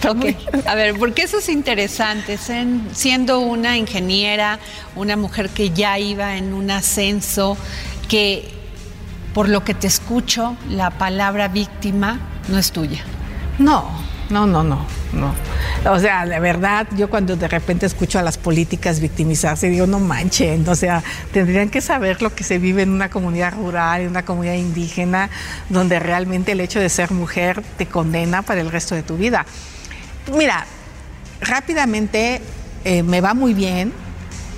[0.67, 2.37] A ver, porque eso es interesante,
[2.93, 4.59] siendo una ingeniera,
[4.97, 7.57] una mujer que ya iba en un ascenso,
[8.09, 8.51] que
[9.33, 13.05] por lo que te escucho, la palabra víctima no es tuya.
[13.61, 13.89] No,
[14.33, 15.35] no, no, no, no.
[15.93, 20.01] O sea, de verdad, yo cuando de repente escucho a las políticas victimizarse, digo, no
[20.01, 24.09] manchen, o sea, tendrían que saber lo que se vive en una comunidad rural, en
[24.09, 25.29] una comunidad indígena,
[25.69, 29.45] donde realmente el hecho de ser mujer te condena para el resto de tu vida.
[30.35, 30.67] Mira,
[31.41, 32.41] rápidamente
[32.85, 33.93] eh, me va muy bien,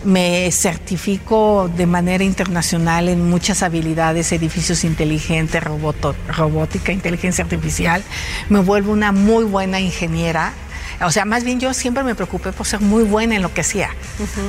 [0.05, 8.03] me certifico de manera internacional en muchas habilidades, edificios inteligentes, robótica, inteligencia artificial.
[8.49, 10.53] Me vuelvo una muy buena ingeniera.
[11.01, 13.63] O sea, más bien yo siempre me preocupé por ser muy buena en lo que
[13.63, 13.91] hacía.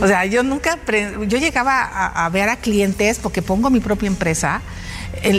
[0.02, 0.78] O sea, yo nunca,
[1.28, 4.62] yo llegaba a, a ver a clientes porque pongo mi propia empresa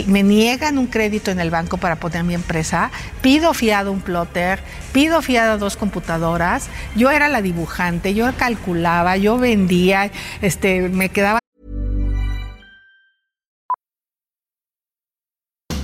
[0.07, 4.59] me niegan un crédito en el banco para poner mi empresa, pido fiado un plotter,
[4.91, 10.11] pido fiado dos computadoras, yo era la dibujante, yo calculaba, yo vendía,
[10.41, 11.39] este, me quedaba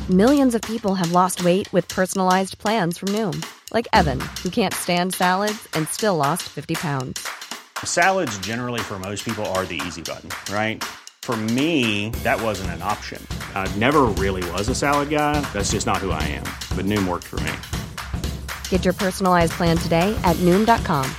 [0.09, 4.73] Millions of people have lost weight with personalized plans from Noom, like Evan, who can't
[4.73, 7.25] stand salads and still lost 50 pounds.
[7.85, 10.83] Salads generally for most people are the easy button, right?
[11.23, 13.25] For me, that wasn't an option.
[13.55, 15.39] I never really was a salad guy.
[15.53, 16.43] That's just not who I am.
[16.75, 17.53] But Noom worked for me.
[18.67, 21.09] Get your personalized plan today at Noom.com.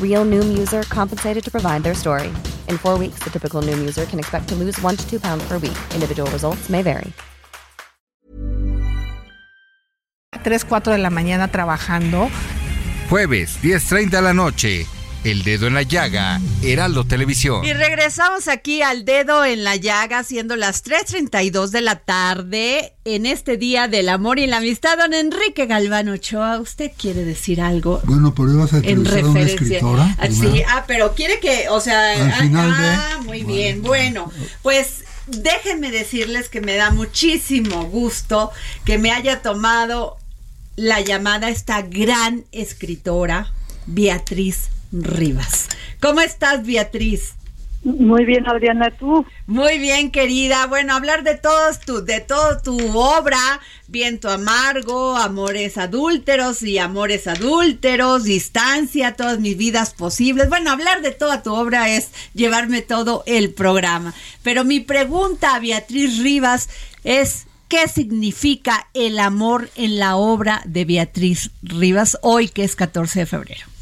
[0.00, 2.32] Real Noom user compensated to provide their story.
[2.68, 5.42] In four weeks, the typical Noom user can expect to lose one to two pounds
[5.48, 5.78] per week.
[5.92, 7.12] Individual results may vary.
[10.44, 12.30] 3, 4 de la mañana trabajando.
[13.10, 14.86] Jueves, 10.30 de la noche.
[15.24, 17.64] El dedo en la llaga, Heraldo Televisión.
[17.64, 23.24] Y regresamos aquí al dedo en la llaga, siendo las 3.32 de la tarde, en
[23.24, 24.98] este día del amor y la amistad.
[24.98, 28.02] Don Enrique Galván Ochoa, ¿usted quiere decir algo?
[28.04, 29.20] Bueno, pero ibas a en referencia.
[29.22, 30.16] a una escritora.
[30.18, 33.80] Ah, sí, ah, pero quiere que, o sea, Al ah, final ah, de- muy bien,
[33.80, 38.50] bueno, pues déjenme decirles que me da muchísimo gusto
[38.84, 40.18] que me haya tomado
[40.76, 43.54] la llamada esta gran escritora,
[43.86, 45.68] Beatriz Rivas.
[46.00, 47.34] ¿Cómo estás, Beatriz?
[47.84, 49.26] Muy bien, Adriana, ¿tú?
[49.46, 50.66] Muy bien, querida.
[50.66, 53.38] Bueno, hablar de todos tu, de todo tu obra,
[53.88, 60.48] Viento Amargo, Amores Adúlteros y Amores Adúlteros, Distancia, todas mis vidas posibles.
[60.48, 64.14] Bueno, hablar de toda tu obra es llevarme todo el programa.
[64.42, 66.70] Pero mi pregunta a Beatriz Rivas
[67.04, 73.20] es, ¿qué significa el amor en la obra de Beatriz Rivas hoy que es 14
[73.20, 73.73] de febrero?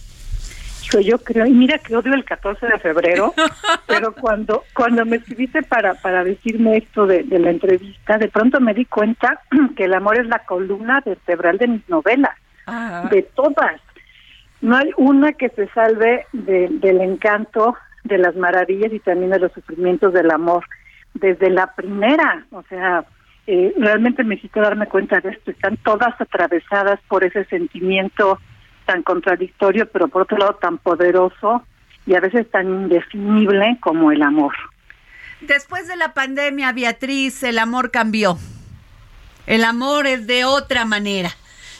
[1.00, 3.34] Yo creo, y mira que odio el 14 de febrero,
[3.86, 8.74] pero cuando cuando me escribiste para, para decirme esto de, la entrevista, de pronto me
[8.74, 9.40] di cuenta
[9.76, 12.36] que el amor es la columna vertebral de mis novelas,
[13.10, 13.80] de todas.
[14.60, 19.52] No hay una que se salve del encanto, de las maravillas y también de los
[19.52, 20.64] sufrimientos del amor.
[21.14, 23.04] Desde la primera, o sea,
[23.46, 28.38] eh, realmente me hiciste darme cuenta de esto, están todas atravesadas por ese sentimiento
[28.84, 31.62] tan contradictorio, pero por otro lado tan poderoso
[32.06, 34.54] y a veces tan indefinible como el amor.
[35.40, 38.38] Después de la pandemia, Beatriz, el amor cambió.
[39.46, 41.30] El amor es de otra manera.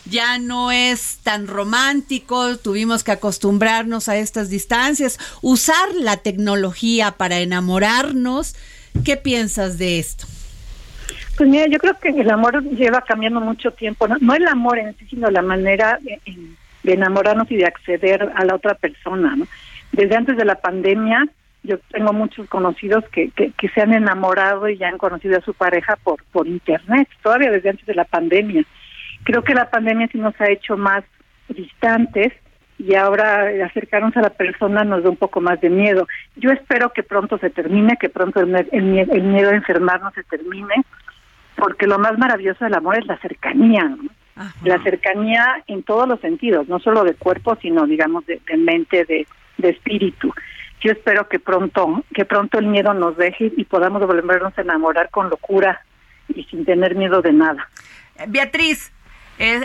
[0.04, 7.38] Ya no es tan romántico, tuvimos que acostumbrarnos a estas distancias, usar la tecnología para
[7.38, 8.56] enamorarnos.
[9.04, 10.26] ¿Qué piensas de esto?
[11.36, 14.96] Pues mira, yo creo que el amor lleva cambiando mucho tiempo, no, el amor en
[14.98, 19.36] sí, sino la manera en, de enamorarnos y de acceder a la otra persona.
[19.36, 19.46] ¿no?
[19.92, 21.26] Desde antes de la pandemia,
[21.62, 25.54] yo tengo muchos conocidos que, que, se han enamorado y ya han conocido a su
[25.54, 28.64] pareja por, por internet, todavía desde antes de la pandemia.
[29.24, 31.04] Creo que la pandemia sí nos ha hecho más
[31.48, 32.32] distantes
[32.78, 36.08] y ahora acercarnos a la persona nos da un poco más de miedo.
[36.34, 40.24] Yo espero que pronto se termine, que pronto el, el, el miedo a enfermarnos se
[40.24, 40.74] termine,
[41.56, 43.84] porque lo más maravilloso del amor es la cercanía.
[43.84, 44.10] ¿no?
[44.64, 49.26] La cercanía en todos los sentidos, no solo de cuerpo, sino digamos de, mente, de,
[49.62, 50.32] espíritu.
[50.80, 55.10] Yo espero que pronto, que pronto el miedo nos deje y podamos volvernos a enamorar
[55.10, 55.84] con locura
[56.34, 57.68] y sin tener miedo de nada.
[58.26, 58.92] Beatriz,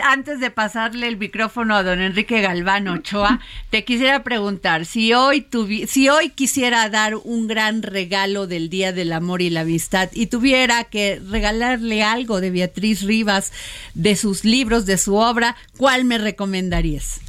[0.02, 3.38] antes de pasarle el micrófono a don Enrique Galván Ochoa,
[3.70, 5.46] te quisiera preguntar, si hoy,
[5.86, 10.26] si hoy quisiera dar un gran regalo del Día del Amor y la Amistad y
[10.26, 13.52] tuviera que regalarle algo de Beatriz Rivas,
[13.94, 17.20] de sus libros, de su obra, ¿cuál me recomendarías?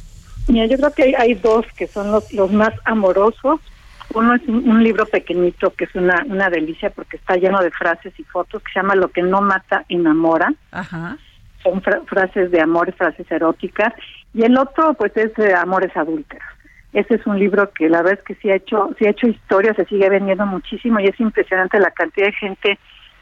[0.48, 3.60] Mira, yo creo que hay, dos que son los, los más amorosos.
[4.12, 8.12] Uno es un, libro pequeñito que es una, una delicia porque está lleno de frases
[8.18, 10.52] y fotos que se llama Lo que no mata enamora.
[10.72, 11.16] Ajá
[11.62, 13.92] son frases de amor, frases eróticas,
[14.34, 16.44] y el otro pues es Amores Adúlteros.
[16.92, 19.28] Ese es un libro que la verdad es que sí ha hecho, sí ha hecho
[19.28, 22.78] historia, se sigue vendiendo muchísimo y es impresionante la cantidad de gente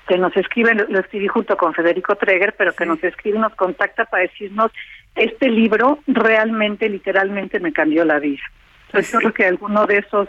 [0.07, 4.07] que nos escribe, lo, escribí junto con Federico Treger, pero que nos escribe nos contacta
[4.07, 4.73] para decirnos,
[5.15, 8.41] este libro realmente, literalmente me cambió la vida.
[8.87, 10.29] Entonces yo creo que alguno de esos,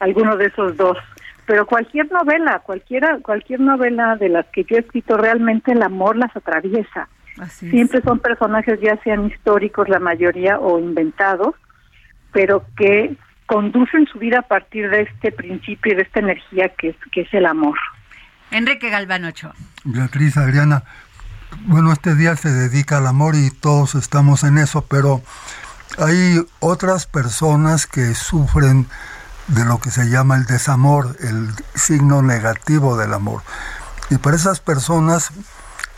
[0.00, 0.96] alguno de esos dos
[1.48, 6.14] pero cualquier novela, cualquiera, cualquier novela de las que yo he escrito, realmente el amor
[6.14, 7.08] las atraviesa.
[7.46, 11.54] Siempre son personajes ya sean históricos la mayoría o inventados,
[12.32, 16.96] pero que conducen su vida a partir de este principio, de esta energía que es,
[17.12, 17.76] que es el amor.
[18.50, 19.54] Enrique Galván Ochoa.
[19.84, 20.84] Beatriz Adriana,
[21.66, 25.22] bueno, este día se dedica al amor y todos estamos en eso, pero
[25.98, 28.86] hay otras personas que sufren
[29.48, 33.42] de lo que se llama el desamor, el signo negativo del amor.
[34.10, 35.32] Y para esas personas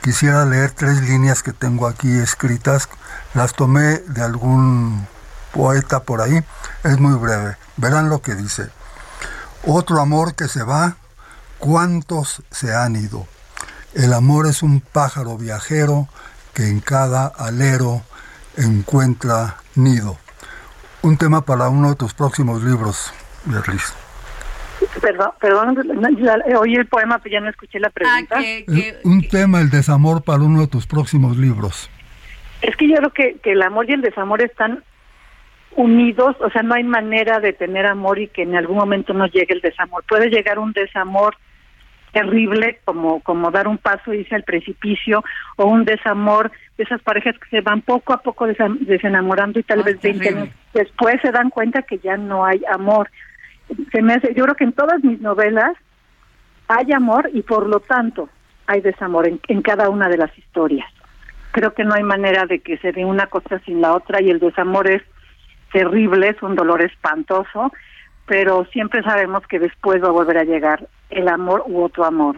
[0.02, 2.88] Quisiera leer tres líneas que tengo aquí escritas.
[3.34, 5.06] Las tomé de algún
[5.52, 6.42] poeta por ahí.
[6.84, 7.56] Es muy breve.
[7.76, 8.70] Verán lo que dice.
[9.66, 10.96] Otro amor que se va,
[11.58, 13.26] ¿cuántos se han ido?
[13.92, 16.08] El amor es un pájaro viajero
[16.54, 18.02] que en cada alero
[18.56, 20.16] encuentra nido.
[21.02, 23.12] Un tema para uno de tus próximos libros,
[23.44, 23.94] Beatriz.
[25.00, 25.76] Perdón, perdón,
[26.59, 28.38] oí el poema, pero ya no escuché la pregunta.
[28.38, 31.90] Ah, eh, un tema, el desamor, para uno de tus próximos libros.
[32.62, 34.83] Es que yo creo que, que el amor y el desamor están
[35.76, 39.26] unidos, o sea, no hay manera de tener amor y que en algún momento no
[39.26, 40.05] llegue el desamor.
[40.09, 41.37] Puede llegar un desamor
[42.12, 45.22] terrible como como dar un paso y irse al precipicio
[45.57, 49.83] o un desamor de esas parejas que se van poco a poco desenamorando y tal
[49.83, 53.09] vez 20 años después se dan cuenta que ya no hay amor
[53.92, 55.72] se me hace, yo creo que en todas mis novelas
[56.68, 58.28] hay amor y por lo tanto
[58.66, 60.88] hay desamor en, cada una de las historias.
[61.50, 64.30] Creo que no hay manera de que se dé una cosa sin la otra y
[64.30, 65.02] el desamor es
[65.72, 67.72] terrible, es un dolor espantoso,
[68.26, 72.37] pero siempre sabemos que después va a volver a llegar el amor u otro amor.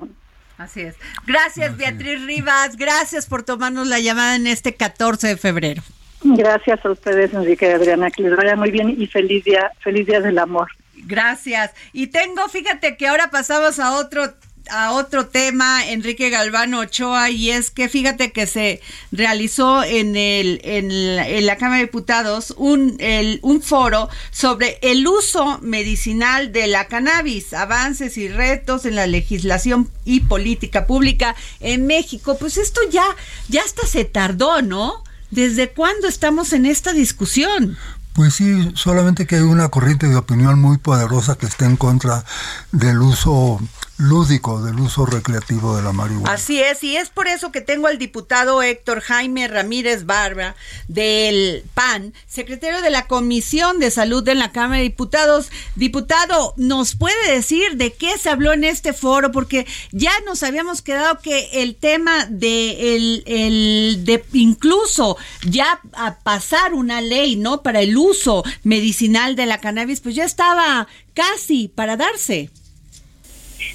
[0.56, 0.96] Así es.
[1.26, 2.76] Gracias, Beatriz Rivas.
[2.76, 5.82] Gracias por tomarnos la llamada en este 14 de febrero.
[6.24, 8.10] Gracias a ustedes, Enrique y Adriana.
[8.10, 10.68] Que les vaya muy bien y feliz día, feliz día del amor.
[11.04, 11.72] Gracias.
[11.92, 14.34] Y tengo, fíjate que ahora pasamos a otro
[14.70, 20.60] a otro tema, Enrique Galvano Ochoa, y es que fíjate que se realizó en, el,
[20.64, 22.98] en, la, Cámara de Diputados un,
[23.42, 29.90] un foro sobre el uso medicinal de la cannabis, avances y retos en la legislación
[30.04, 32.36] y política pública en México.
[32.38, 33.04] Pues esto ya,
[33.48, 35.04] ya hasta se tardó, ¿no?
[35.30, 37.78] ¿Desde cuándo estamos en esta discusión?
[38.14, 42.24] Pues sí, solamente que hay una corriente de opinión muy poderosa que está en contra
[42.70, 43.58] del uso
[44.02, 46.32] lúdico del uso recreativo de la marihuana.
[46.32, 50.56] Así es, y es por eso que tengo al diputado Héctor Jaime Ramírez Barba
[50.88, 55.50] del PAN, secretario de la Comisión de Salud de la Cámara de Diputados.
[55.76, 59.30] Diputado, ¿nos puede decir de qué se habló en este foro?
[59.30, 66.18] Porque ya nos habíamos quedado que el tema de el, el de incluso ya a
[66.18, 67.62] pasar una ley, ¿no?
[67.62, 72.50] Para el uso medicinal de la cannabis, pues ya estaba casi para darse.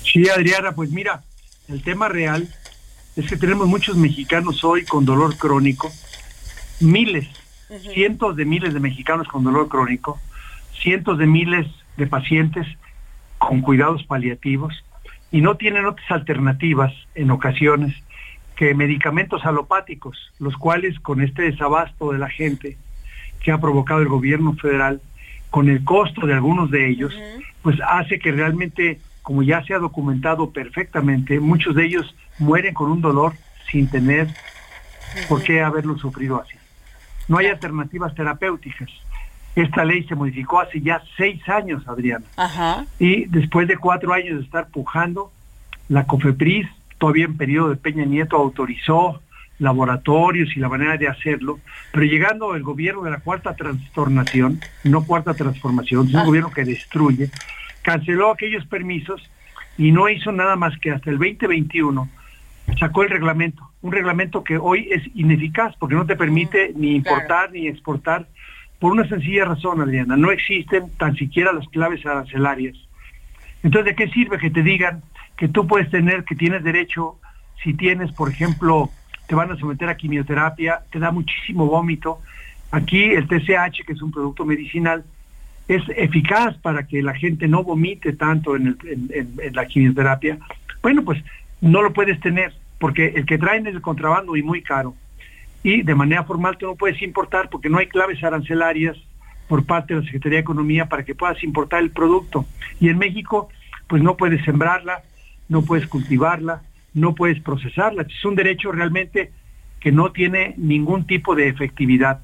[0.03, 1.23] Sí, Adriana, pues mira,
[1.67, 2.47] el tema real
[3.15, 5.91] es que tenemos muchos mexicanos hoy con dolor crónico,
[6.79, 7.27] miles,
[7.93, 10.19] cientos de miles de mexicanos con dolor crónico,
[10.81, 11.67] cientos de miles
[11.97, 12.67] de pacientes
[13.38, 14.73] con cuidados paliativos
[15.31, 17.95] y no tienen otras alternativas en ocasiones
[18.55, 22.77] que medicamentos alopáticos, los cuales con este desabasto de la gente
[23.41, 25.01] que ha provocado el gobierno federal,
[25.49, 27.13] con el costo de algunos de ellos,
[27.61, 32.89] pues hace que realmente como ya se ha documentado perfectamente, muchos de ellos mueren con
[32.89, 33.34] un dolor
[33.69, 34.30] sin tener
[35.28, 36.55] por qué haberlo sufrido así.
[37.28, 38.89] No hay alternativas terapéuticas.
[39.53, 42.23] Esta ley se modificó hace ya seis años, Adriana.
[42.99, 45.30] Y después de cuatro años de estar pujando,
[45.89, 46.65] la COFEPRIS,
[46.97, 49.21] todavía en periodo de Peña Nieto, autorizó
[49.59, 51.59] laboratorios y la manera de hacerlo,
[51.91, 56.25] pero llegando el gobierno de la cuarta trastornación, no cuarta transformación, es un ah.
[56.25, 57.30] gobierno que destruye,
[57.88, 59.21] canceló aquellos permisos
[59.77, 62.09] y no hizo nada más que hasta el 2021
[62.77, 67.49] sacó el reglamento, un reglamento que hoy es ineficaz porque no te permite ni importar
[67.53, 68.27] ni exportar
[68.77, 72.75] por una sencilla razón, Adriana, no existen tan siquiera las claves arancelarias.
[73.63, 75.01] Entonces, ¿de qué sirve que te digan
[75.38, 77.15] que tú puedes tener, que tienes derecho,
[77.63, 78.89] si tienes, por ejemplo,
[79.27, 82.19] te van a someter a quimioterapia, te da muchísimo vómito?
[82.69, 85.05] Aquí el TCH, que es un producto medicinal,
[85.68, 88.78] es eficaz para que la gente no vomite tanto en,
[89.53, 90.38] la quimioterapia,
[90.82, 91.22] bueno, pues
[91.59, 94.95] no lo puedes tener, porque el que traen es el contrabando y muy caro.
[95.63, 98.95] Y de manera formal tú no puedes importar porque no hay claves arancelarias
[99.47, 102.45] por parte de la Secretaría de Economía para que puedas importar el producto.
[102.80, 103.49] Y en México,
[103.88, 105.03] pues no puedes sembrarla,
[105.49, 106.61] no puedes cultivarla,
[106.93, 108.03] no puedes procesarla.
[108.03, 109.32] Es un derecho realmente
[109.80, 112.22] que no tiene ningún tipo de efectividad.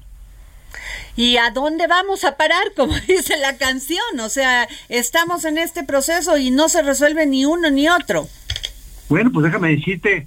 [1.16, 2.64] ¿Y a dónde vamos a parar?
[2.76, 4.20] Como dice la canción.
[4.20, 8.28] O sea, estamos en este proceso y no se resuelve ni uno ni otro.
[9.08, 10.26] Bueno, pues déjame decirte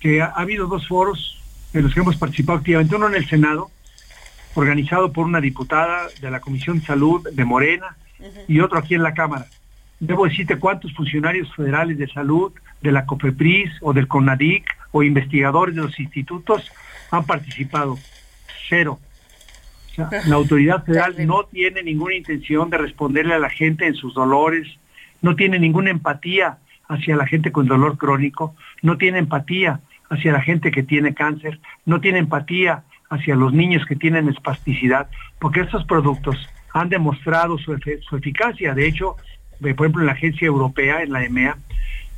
[0.00, 1.38] que ha, habido dos foros
[1.72, 2.96] en los que hemos participado activamente.
[2.96, 3.70] Uno en el Senado,
[4.54, 7.96] organizado por una diputada de la Comisión de Salud de Morena,
[8.48, 9.46] y otro aquí en la Cámara.
[10.00, 15.74] Debo decirte cuántos funcionarios federales de salud, de la COFEPRIS o del CONADIC o investigadores
[15.74, 16.70] de los institutos
[17.10, 17.98] han participado.
[18.68, 18.98] Cero.
[19.96, 24.66] La autoridad federal no tiene ninguna intención de responderle a la gente en sus dolores,
[25.22, 29.80] no tiene ninguna empatía hacia la gente con dolor crónico, no tiene empatía
[30.10, 35.08] hacia la gente que tiene cáncer, no tiene empatía hacia los niños que tienen espasticidad,
[35.38, 36.36] porque estos productos
[36.72, 37.76] han demostrado su,
[38.08, 38.74] su eficacia.
[38.74, 39.16] De hecho,
[39.60, 41.56] por ejemplo, en la agencia europea, en la EMEA,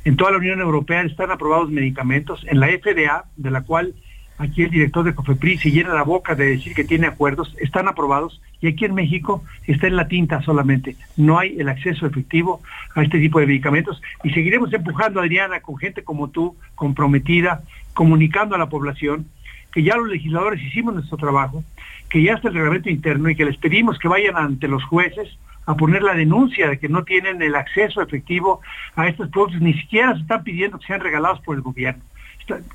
[0.05, 3.95] en toda la Unión Europea están aprobados medicamentos, en la FDA, de la cual
[4.39, 7.87] aquí el director de COFEPRIS se llena la boca de decir que tiene acuerdos, están
[7.87, 10.95] aprobados y aquí en México está en la tinta solamente.
[11.17, 12.61] No hay el acceso efectivo
[12.95, 17.63] a este tipo de medicamentos y seguiremos empujando, Adriana, con gente como tú, comprometida,
[17.93, 19.27] comunicando a la población
[19.73, 21.63] que ya los legisladores hicimos nuestro trabajo,
[22.09, 25.37] que ya está el reglamento interno y que les pedimos que vayan ante los jueces
[25.65, 28.61] a poner la denuncia de que no tienen el acceso efectivo
[28.95, 32.01] a estos productos, ni siquiera se están pidiendo que sean regalados por el gobierno,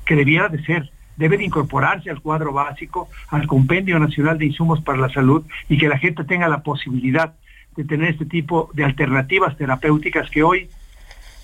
[0.05, 4.81] que debiera de ser debe de incorporarse al cuadro básico, al Compendio Nacional de Insumos
[4.81, 7.33] para la Salud y que la gente tenga la posibilidad
[7.75, 10.69] de tener este tipo de alternativas terapéuticas que hoy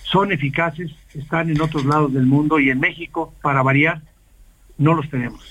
[0.04, 4.02] son eficaces, están en otros lados del mundo y en México, para variar,
[4.76, 5.42] no los tenemos.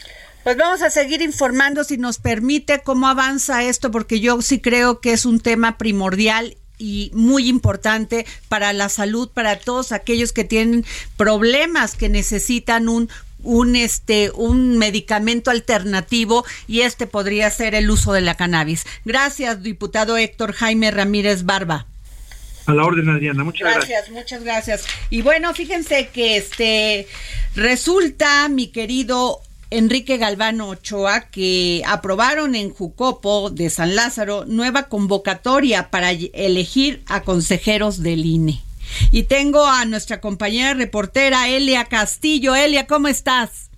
[0.43, 4.99] Pues vamos a seguir informando si nos permite cómo avanza esto, porque yo sí creo
[4.99, 10.43] que es un tema primordial y muy importante para la salud, para todos aquellos que
[10.43, 10.83] tienen
[11.15, 13.07] problemas, que necesitan un
[13.43, 18.85] un este un medicamento alternativo y este podría ser el uso de la cannabis.
[19.05, 21.87] Gracias, diputado Héctor Jaime Ramírez Barba.
[22.65, 23.43] A la orden, Adriana.
[23.43, 23.89] Muchas gracias.
[23.89, 24.85] Gracias, muchas gracias.
[25.09, 27.07] Y bueno, fíjense que este
[27.55, 35.89] resulta, mi querido Enrique Galvano Ochoa, que aprobaron en Jucopo de San Lázaro nueva convocatoria
[35.89, 38.61] para elegir a consejeros del INE.
[39.11, 42.55] Y tengo a nuestra compañera reportera Elia Castillo.
[42.55, 43.69] Elia, ¿cómo estás?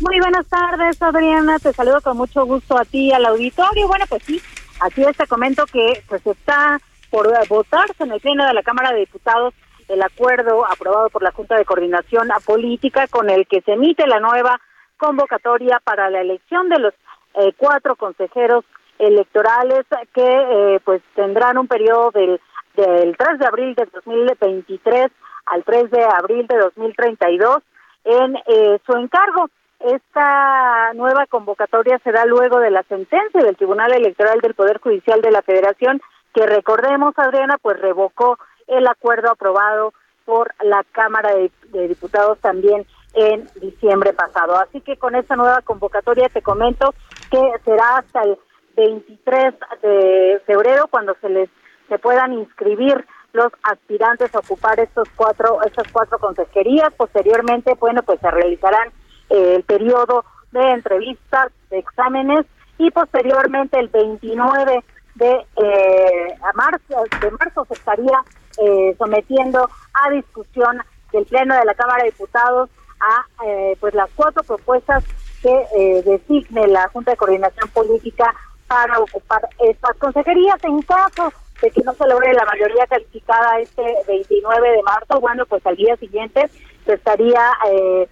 [0.00, 1.58] Muy buenas tardes, Adriana.
[1.58, 3.86] Te saludo con mucho gusto a ti, al auditorio.
[3.86, 4.40] Bueno, pues sí,
[4.80, 6.80] aquí te comento que pues está
[7.10, 9.54] por votarse en el Pleno de la Cámara de Diputados
[9.88, 14.20] el acuerdo aprobado por la Junta de Coordinación Política con el que se emite la
[14.20, 14.60] nueva
[14.96, 16.94] convocatoria para la elección de los
[17.34, 18.64] eh, cuatro consejeros
[18.98, 19.84] electorales
[20.14, 22.40] que eh, pues tendrán un periodo del,
[22.76, 25.10] del 3 de abril de 2023
[25.46, 27.58] al 3 de abril de 2032
[28.04, 29.48] en eh, su encargo.
[29.80, 35.32] Esta nueva convocatoria será luego de la sentencia del Tribunal Electoral del Poder Judicial de
[35.32, 36.00] la Federación,
[36.32, 39.92] que recordemos, Adriana, pues revocó el acuerdo aprobado
[40.24, 44.56] por la Cámara de, Diputados también en diciembre pasado.
[44.56, 46.94] Así que con esta nueva convocatoria te comento
[47.30, 48.38] que será hasta el
[48.76, 51.50] 23 de febrero cuando se les
[51.88, 56.92] se puedan inscribir los aspirantes a ocupar estos cuatro estas cuatro consejerías.
[56.94, 58.88] Posteriormente, bueno, pues se realizarán
[59.30, 62.46] eh, el periodo de entrevistas, de exámenes
[62.78, 68.22] y posteriormente el 29 de eh, marzo de marzo se estaría
[68.62, 70.78] eh, sometiendo a discusión
[71.12, 72.70] del pleno de la Cámara de Diputados
[73.00, 75.04] a eh, pues las cuatro propuestas
[75.42, 78.32] que designe la Junta de Coordinación Política
[78.68, 81.32] para ocupar estas consejerías en caso
[81.62, 85.76] de que no se logre la mayoría calificada este 29 de marzo, bueno, pues al
[85.76, 86.50] día siguiente
[86.84, 87.40] se estaría
[87.70, 88.08] eh,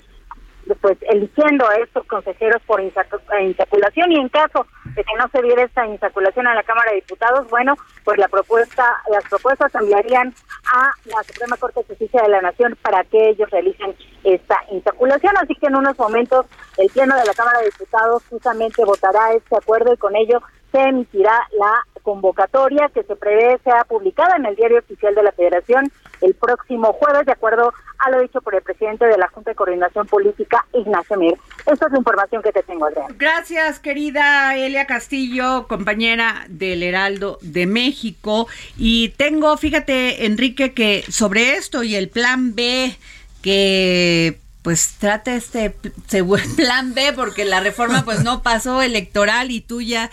[0.80, 5.64] pues eligiendo a estos consejeros por insaculación y en caso de que no se viera
[5.64, 7.74] esta insaculación a la Cámara de Diputados, bueno,
[8.04, 10.32] pues la propuesta, las propuestas enviarían
[10.72, 15.34] a la Suprema Corte de Justicia de la Nación para que ellos realicen esta insaculación.
[15.38, 16.46] Así que en unos momentos
[16.76, 20.40] el Pleno de la Cámara de Diputados justamente votará este acuerdo y con ello
[20.70, 25.30] se emitirá la convocatoria que se prevé sea publicada en el Diario Oficial de la
[25.30, 25.92] Federación
[26.22, 29.54] el próximo jueves, de acuerdo a lo dicho por el presidente de la Junta de
[29.54, 31.34] Coordinación Política, Ignacio Mir.
[31.66, 33.14] Esta es la información que te tengo, Adrián.
[33.16, 38.48] Gracias, querida Elia Castillo, compañera del Heraldo de México.
[38.76, 42.96] Y tengo, fíjate, Enrique, que sobre esto y el plan B
[43.40, 45.70] que pues trata este
[46.56, 50.10] plan B porque la reforma pues no pasó electoral y tú ya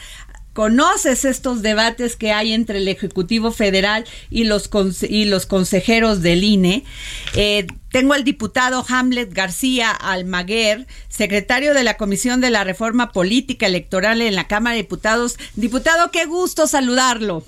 [0.57, 4.71] conoces estos debates que hay entre el Ejecutivo Federal y los,
[5.03, 6.83] y los consejeros del INE.
[7.35, 13.67] Eh, tengo al diputado Hamlet García Almaguer, secretario de la Comisión de la Reforma Política
[13.67, 15.37] Electoral en la Cámara de Diputados.
[15.55, 17.43] Diputado, qué gusto saludarlo.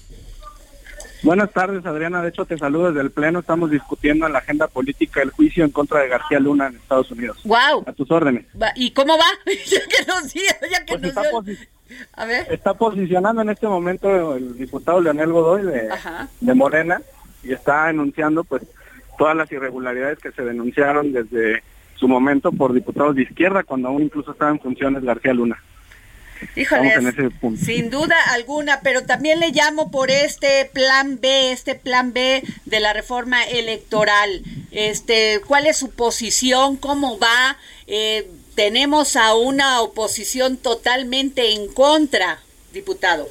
[1.23, 2.21] Buenas tardes, Adriana.
[2.21, 3.39] De hecho, te saludo desde el Pleno.
[3.39, 7.09] Estamos discutiendo en la agenda política el juicio en contra de García Luna en Estados
[7.09, 7.39] Unidos.
[7.43, 7.85] ¡Wow!
[7.87, 8.45] A tus órdenes.
[8.75, 9.25] ¿Y cómo va?
[9.45, 11.23] ya que nos, ya que pues Está
[12.73, 15.89] posicionando en este momento el diputado Leonel Godoy de,
[16.39, 17.01] de Morena
[17.43, 18.63] y está denunciando pues
[19.17, 21.63] todas las irregularidades que se denunciaron desde
[21.95, 25.61] su momento por diputados de izquierda cuando aún incluso estaba en funciones García Luna.
[26.55, 26.93] Híjole,
[27.57, 32.79] sin duda alguna, pero también le llamo por este plan B, este plan B de
[32.79, 34.41] la reforma electoral.
[34.71, 36.77] Este, ¿cuál es su posición?
[36.77, 37.57] ¿Cómo va?
[37.87, 38.25] Eh,
[38.59, 42.39] tenemos a una oposición totalmente en contra,
[42.73, 43.25] diputado.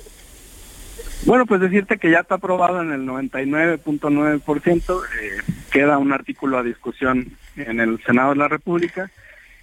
[1.26, 6.62] Bueno, pues decirte que ya está aprobado en el 99.9%, eh, queda un artículo a
[6.62, 9.10] discusión en el Senado de la República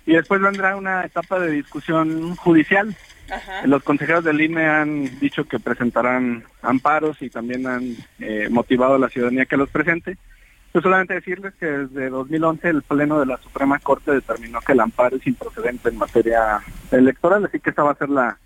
[0.06, 2.96] y después vendrá una etapa de discusión judicial.
[3.64, 9.00] Los consejeros del INE han dicho que presentarán amparos y también han eh, motivado a
[9.00, 10.20] la ciudadanía que los presente.
[10.76, 14.82] Pues solamente decirles que desde 2011 el Pleno de la Suprema Corte determinó que el
[14.82, 16.60] amparo es improcedente en materia
[16.92, 18.38] electoral, así que esa va a ser la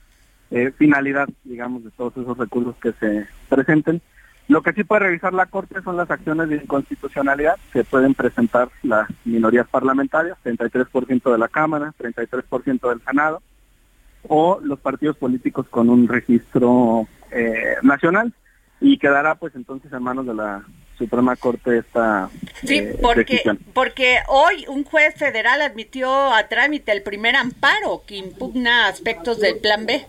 [0.52, 4.00] eh, finalidad, digamos, de todos esos recursos que se presenten.
[4.48, 8.70] Lo que sí puede revisar la Corte son las acciones de inconstitucionalidad que pueden presentar
[8.84, 13.42] las minorías parlamentarias, 33% de la Cámara, 33% del Senado,
[14.28, 18.32] o los partidos políticos con un registro eh, nacional
[18.80, 20.64] y quedará pues entonces en manos de la
[21.00, 22.30] Suprema Corte esta
[22.64, 23.42] Sí, eh, porque,
[23.74, 29.58] porque hoy un juez federal admitió a trámite el primer amparo que impugna aspectos del
[29.58, 30.06] Plan B.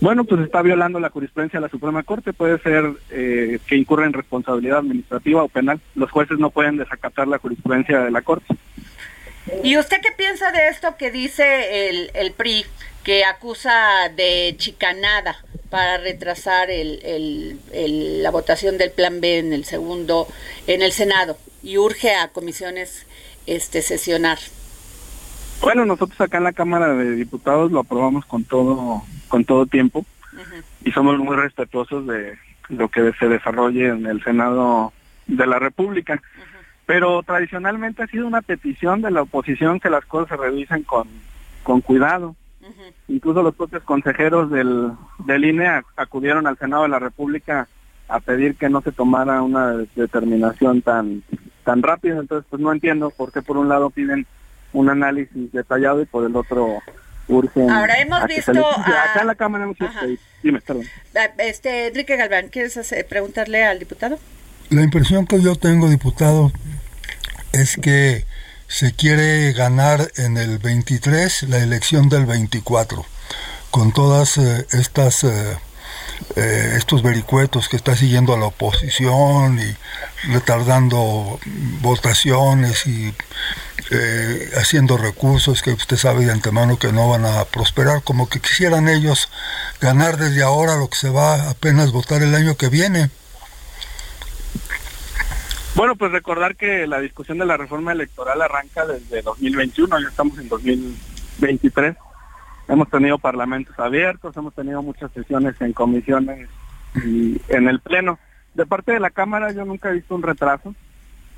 [0.00, 2.32] Bueno, pues está violando la jurisprudencia de la Suprema Corte.
[2.32, 5.80] Puede ser eh, que incurra en responsabilidad administrativa o penal.
[5.94, 8.56] Los jueces no pueden desacatar la jurisprudencia de la Corte.
[9.62, 12.64] ¿Y usted qué piensa de esto que dice el, el PRI,
[13.08, 15.38] que acusa de chicanada
[15.70, 20.28] para retrasar el, el, la votación del plan B en el segundo,
[20.66, 23.06] en el Senado, y urge a comisiones
[23.46, 24.36] este sesionar.
[25.62, 30.04] Bueno, nosotros acá en la Cámara de Diputados lo aprobamos con todo, con todo tiempo
[30.84, 32.36] y somos muy respetuosos de
[32.68, 34.92] lo que se desarrolle en el Senado
[35.26, 36.20] de la República.
[36.84, 41.08] Pero tradicionalmente ha sido una petición de la oposición que las cosas se revisen con,
[41.62, 42.36] con cuidado.
[43.08, 44.92] Incluso los propios consejeros del,
[45.26, 47.68] del INE acudieron al Senado de la República
[48.08, 51.22] a pedir que no se tomara una determinación tan
[51.64, 52.18] tan rápida.
[52.18, 54.26] Entonces, pues no entiendo por qué por un lado piden
[54.72, 56.78] un análisis detallado y por el otro
[57.28, 57.70] urgen.
[57.70, 59.94] Ahora hemos visto acá en la cámara hemos visto,
[60.42, 60.84] dime, perdón.
[61.36, 64.18] Este Enrique Galván, ¿quieres preguntarle al diputado?
[64.70, 66.52] La impresión que yo tengo, diputado,
[67.52, 68.24] es que
[68.68, 73.04] se quiere ganar en el 23 la elección del 24
[73.70, 75.58] con todas eh, estas eh,
[76.36, 79.76] eh, estos vericuetos que está siguiendo a la oposición y
[80.30, 81.40] retardando
[81.80, 83.14] votaciones y
[84.58, 88.86] haciendo recursos que usted sabe de antemano que no van a prosperar, como que quisieran
[88.86, 89.30] ellos
[89.80, 93.10] ganar desde ahora lo que se va apenas votar el año que viene.
[95.78, 100.36] Bueno, pues recordar que la discusión de la reforma electoral arranca desde 2021, ya estamos
[100.36, 101.96] en 2023.
[102.66, 106.48] Hemos tenido parlamentos abiertos, hemos tenido muchas sesiones en comisiones
[106.96, 108.18] y en el Pleno.
[108.54, 110.74] De parte de la Cámara yo nunca he visto un retraso.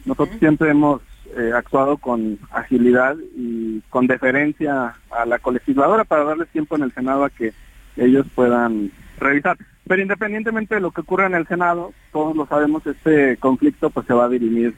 [0.07, 1.03] Nosotros siempre hemos
[1.37, 6.95] eh, actuado con agilidad y con deferencia a la colegisladora para darles tiempo en el
[6.95, 7.53] Senado a que
[7.99, 9.59] ellos puedan revisar.
[9.91, 14.07] Pero independientemente de lo que ocurra en el Senado, todos lo sabemos, este conflicto pues
[14.07, 14.77] se va a dirimir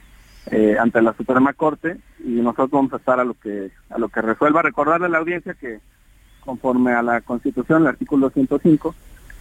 [0.50, 4.08] eh, ante la Suprema Corte y nosotros vamos a estar a lo que a lo
[4.08, 4.62] que resuelva.
[4.62, 5.80] Recordarle a la audiencia que
[6.40, 8.94] conforme a la Constitución, el artículo 105,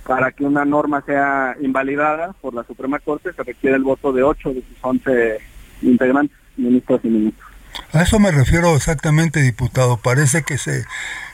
[0.05, 4.23] para que una norma sea invalidada por la Suprema Corte se requiere el voto de
[4.23, 5.37] 8 de sus 11
[5.83, 7.50] integrantes, ministros y ministros.
[7.93, 9.97] A eso me refiero exactamente, diputado.
[9.97, 10.85] Parece que se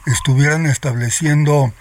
[0.06, 1.74] estuvieran estableciendo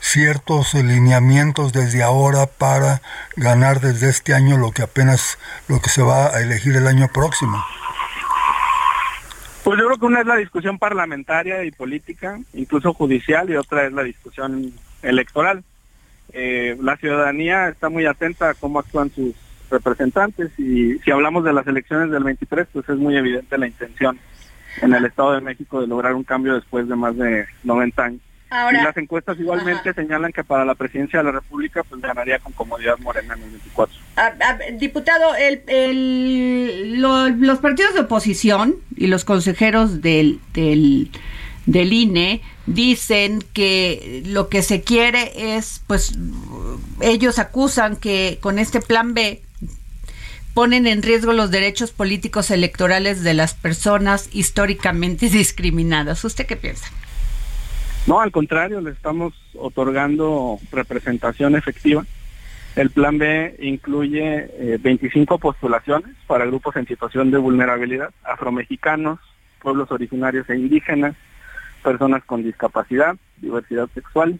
[0.00, 3.02] ciertos lineamientos desde ahora para
[3.36, 5.38] ganar desde este año lo que apenas
[5.68, 7.62] lo que se va a elegir el año próximo?
[9.62, 13.86] Pues yo creo que una es la discusión parlamentaria y política, incluso judicial, y otra
[13.86, 15.62] es la discusión electoral.
[16.32, 19.34] Eh, la ciudadanía está muy atenta a cómo actúan sus
[19.70, 24.18] representantes y si hablamos de las elecciones del 23, pues es muy evidente la intención
[24.82, 28.20] en el Estado de México de lograr un cambio después de más de 90 años
[28.50, 32.52] y las encuestas igualmente señalan que para la presidencia de la República pues ganaría con
[32.52, 33.96] comodidad Morena en el 24.
[34.78, 41.10] diputado, el, los partidos de oposición y los consejeros del, del,
[41.66, 46.18] del INE dicen que lo que se quiere es, pues,
[47.00, 49.42] ellos acusan que con este plan B
[50.60, 56.22] ponen en riesgo los derechos políticos electorales de las personas históricamente discriminadas.
[56.22, 56.86] ¿Usted qué piensa?
[58.06, 62.04] No, al contrario, le estamos otorgando representación efectiva.
[62.76, 69.18] El plan B incluye 25 eh, postulaciones para grupos en situación de vulnerabilidad, afromexicanos,
[69.62, 71.16] pueblos originarios e indígenas,
[71.82, 74.38] personas con discapacidad, diversidad sexual,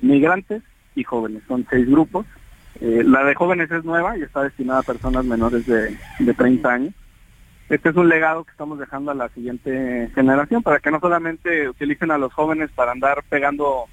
[0.00, 0.62] migrantes
[0.94, 1.42] y jóvenes.
[1.46, 2.24] Son seis grupos.
[2.80, 6.72] Eh, la de jóvenes es nueva y está destinada a personas menores de, de 30
[6.72, 6.94] años
[7.68, 11.68] este es un legado que estamos dejando a la siguiente generación para que no solamente
[11.68, 13.84] utilicen a los jóvenes para andar pegando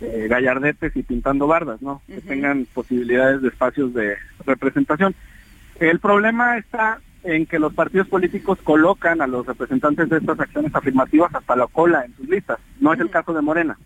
[0.00, 2.02] eh, gallardetes y pintando bardas, ¿no?
[2.08, 5.14] Que tengan posibilidades de espacios de representación.
[5.78, 10.74] El problema está en que los partidos políticos colocan a los representantes de estas acciones
[10.74, 12.58] afirmativas hasta la cola en sus listas.
[12.80, 13.78] No es el caso de Morena.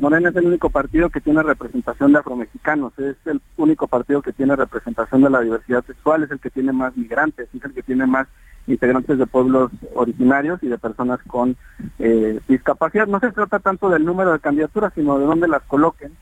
[0.00, 4.32] Morena es el único partido que tiene representación de afromexicanos, es el único partido que
[4.32, 7.82] tiene representación de la diversidad sexual, es el que tiene más migrantes, es el que
[7.82, 8.28] tiene más
[8.68, 11.56] integrantes de pueblos originarios y de personas con
[11.98, 13.06] eh, discapacidad.
[13.06, 16.12] No se trata tanto del número de candidaturas, sino de dónde las coloquen.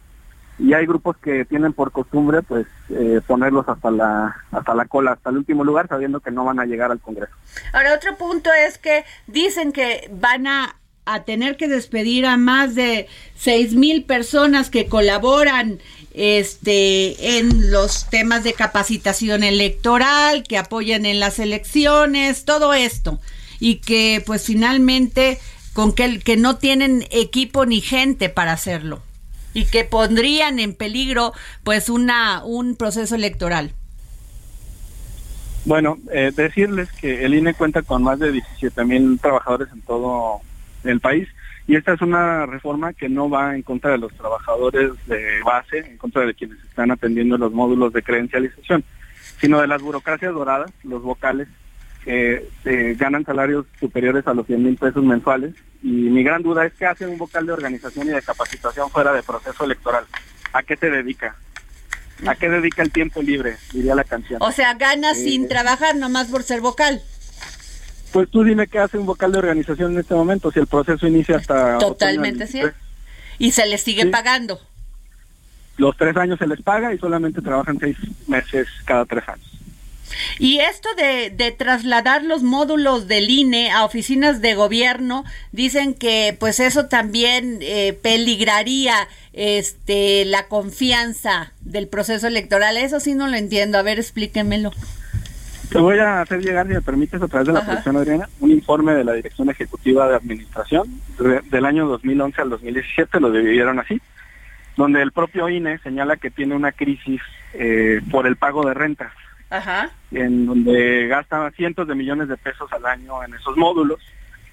[0.59, 5.13] Y hay grupos que tienen por costumbre pues eh, ponerlos hasta la hasta la cola,
[5.13, 7.35] hasta el último lugar, sabiendo que no van a llegar al Congreso.
[7.75, 10.77] Ahora, otro punto es que dicen que van a
[11.07, 15.79] a tener que despedir a más de seis mil personas que colaboran
[16.13, 23.21] este en los temas de capacitación electoral, que apoyan en las elecciones, todo esto
[23.61, 25.39] y que pues finalmente
[25.73, 29.03] con que, no tienen equipo ni gente para hacerlo
[29.55, 31.33] y que pondrían en peligro
[31.65, 33.73] pues una un proceso electoral.
[35.65, 40.41] Bueno, eh, decirles que el INE cuenta con más de 17 mil trabajadores en todo
[40.89, 41.29] el país
[41.67, 45.79] Y esta es una reforma que no va en contra de los trabajadores de base,
[45.79, 48.85] en contra de quienes están atendiendo los módulos de credencialización,
[49.41, 51.49] sino de las burocracias doradas, los vocales,
[52.05, 55.55] que eh, ganan salarios superiores a los 100 mil pesos mensuales.
[55.83, 59.13] Y mi gran duda es qué hace un vocal de organización y de capacitación fuera
[59.13, 60.05] de proceso electoral.
[60.53, 61.35] ¿A qué se dedica?
[62.27, 63.57] ¿A qué dedica el tiempo libre?
[63.73, 64.41] Diría la canción.
[64.41, 67.03] O sea, gana Eh, sin trabajar nomás por ser vocal.
[68.17, 71.07] Pues tú dime qué hace un vocal de organización en este momento, si el proceso
[71.07, 71.77] inicia hasta...
[71.77, 72.75] Totalmente cierto.
[73.39, 74.59] Y se les sigue pagando.
[75.77, 77.95] Los tres años se les paga y solamente trabajan seis
[78.27, 79.47] meses cada tres años.
[80.39, 86.35] Y esto de, de trasladar los módulos del INE a oficinas de gobierno, dicen que
[86.41, 92.79] pues eso también eh, peligraría este la confianza del proceso electoral.
[92.79, 93.77] Eso sí no lo entiendo.
[93.77, 94.73] A ver, explíquemelo.
[95.71, 97.67] Te voy a hacer llegar, si me permites, a través de la Ajá.
[97.69, 100.87] producción, Adriana, un informe de la Dirección Ejecutiva de Administración
[101.19, 104.01] de- del año 2011 al 2017, lo dividieron así,
[104.77, 107.21] donde el propio INE señala que tiene una crisis
[107.55, 109.13] eh, por el pago de rentas,
[109.51, 109.91] Ajá.
[110.13, 113.99] en donde gasta cientos de millones de pesos al año en esos módulos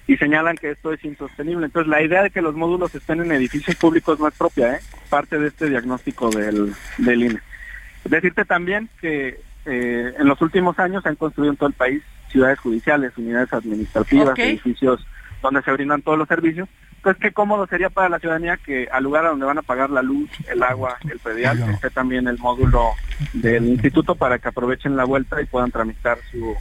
[0.06, 1.66] y señalan que esto es insostenible.
[1.66, 4.80] Entonces, la idea de que los módulos estén en edificios públicos no es propia, ¿eh?
[5.10, 7.40] parte de este diagnóstico del, del INE.
[8.04, 12.02] Decirte también que eh, en los últimos años se han construido en todo el país
[12.30, 15.06] ciudades judiciales, unidades administrativas, edificios
[15.42, 16.68] donde se brindan todos los servicios.
[16.96, 19.90] Entonces, qué cómodo sería para la ciudadanía que al lugar a donde van a pagar
[19.90, 22.92] la luz, el agua, el predial, esté también el módulo
[23.34, 26.56] del instituto para que aprovechen la vuelta y puedan tramitar su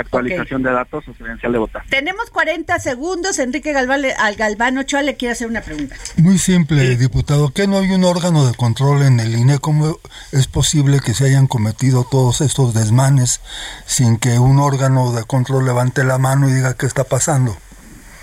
[0.00, 1.84] actualización de datos o credencial de votar.
[1.88, 3.38] Tenemos 40 segundos.
[3.38, 5.96] Enrique Galván, al Galván Ochoa le quiere hacer una pregunta.
[6.16, 7.50] Muy simple, diputado.
[7.52, 9.58] ¿Que no hay un órgano de control en el INE?
[9.58, 9.98] ¿Cómo
[10.32, 13.40] es posible que se hayan cometido todos estos desmanes
[13.86, 17.56] sin que un órgano de control levante la mano y diga qué está pasando?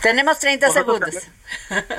[0.02, 1.35] Tenemos 30 Nosotros segundos.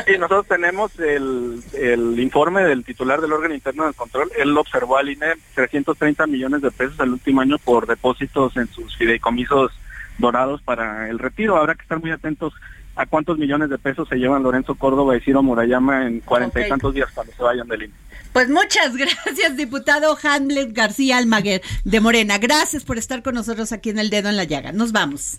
[0.07, 4.31] Sí, nosotros tenemos el, el informe del titular del órgano interno de control.
[4.39, 8.97] Él observó al INE 330 millones de pesos el último año por depósitos en sus
[8.97, 9.73] fideicomisos
[10.19, 11.57] dorados para el retiro.
[11.57, 12.53] Habrá que estar muy atentos
[12.97, 16.67] a cuántos millones de pesos se llevan Lorenzo Córdoba y Ciro Murayama en cuarenta Ok.
[16.67, 17.95] y tantos días cuando se vayan del INE.
[18.33, 22.39] Pues muchas gracias, diputado Hamlet García Almaguer de Morena.
[22.39, 24.73] Gracias por estar con nosotros aquí en El Dedo en la Llaga.
[24.73, 25.39] Nos vamos.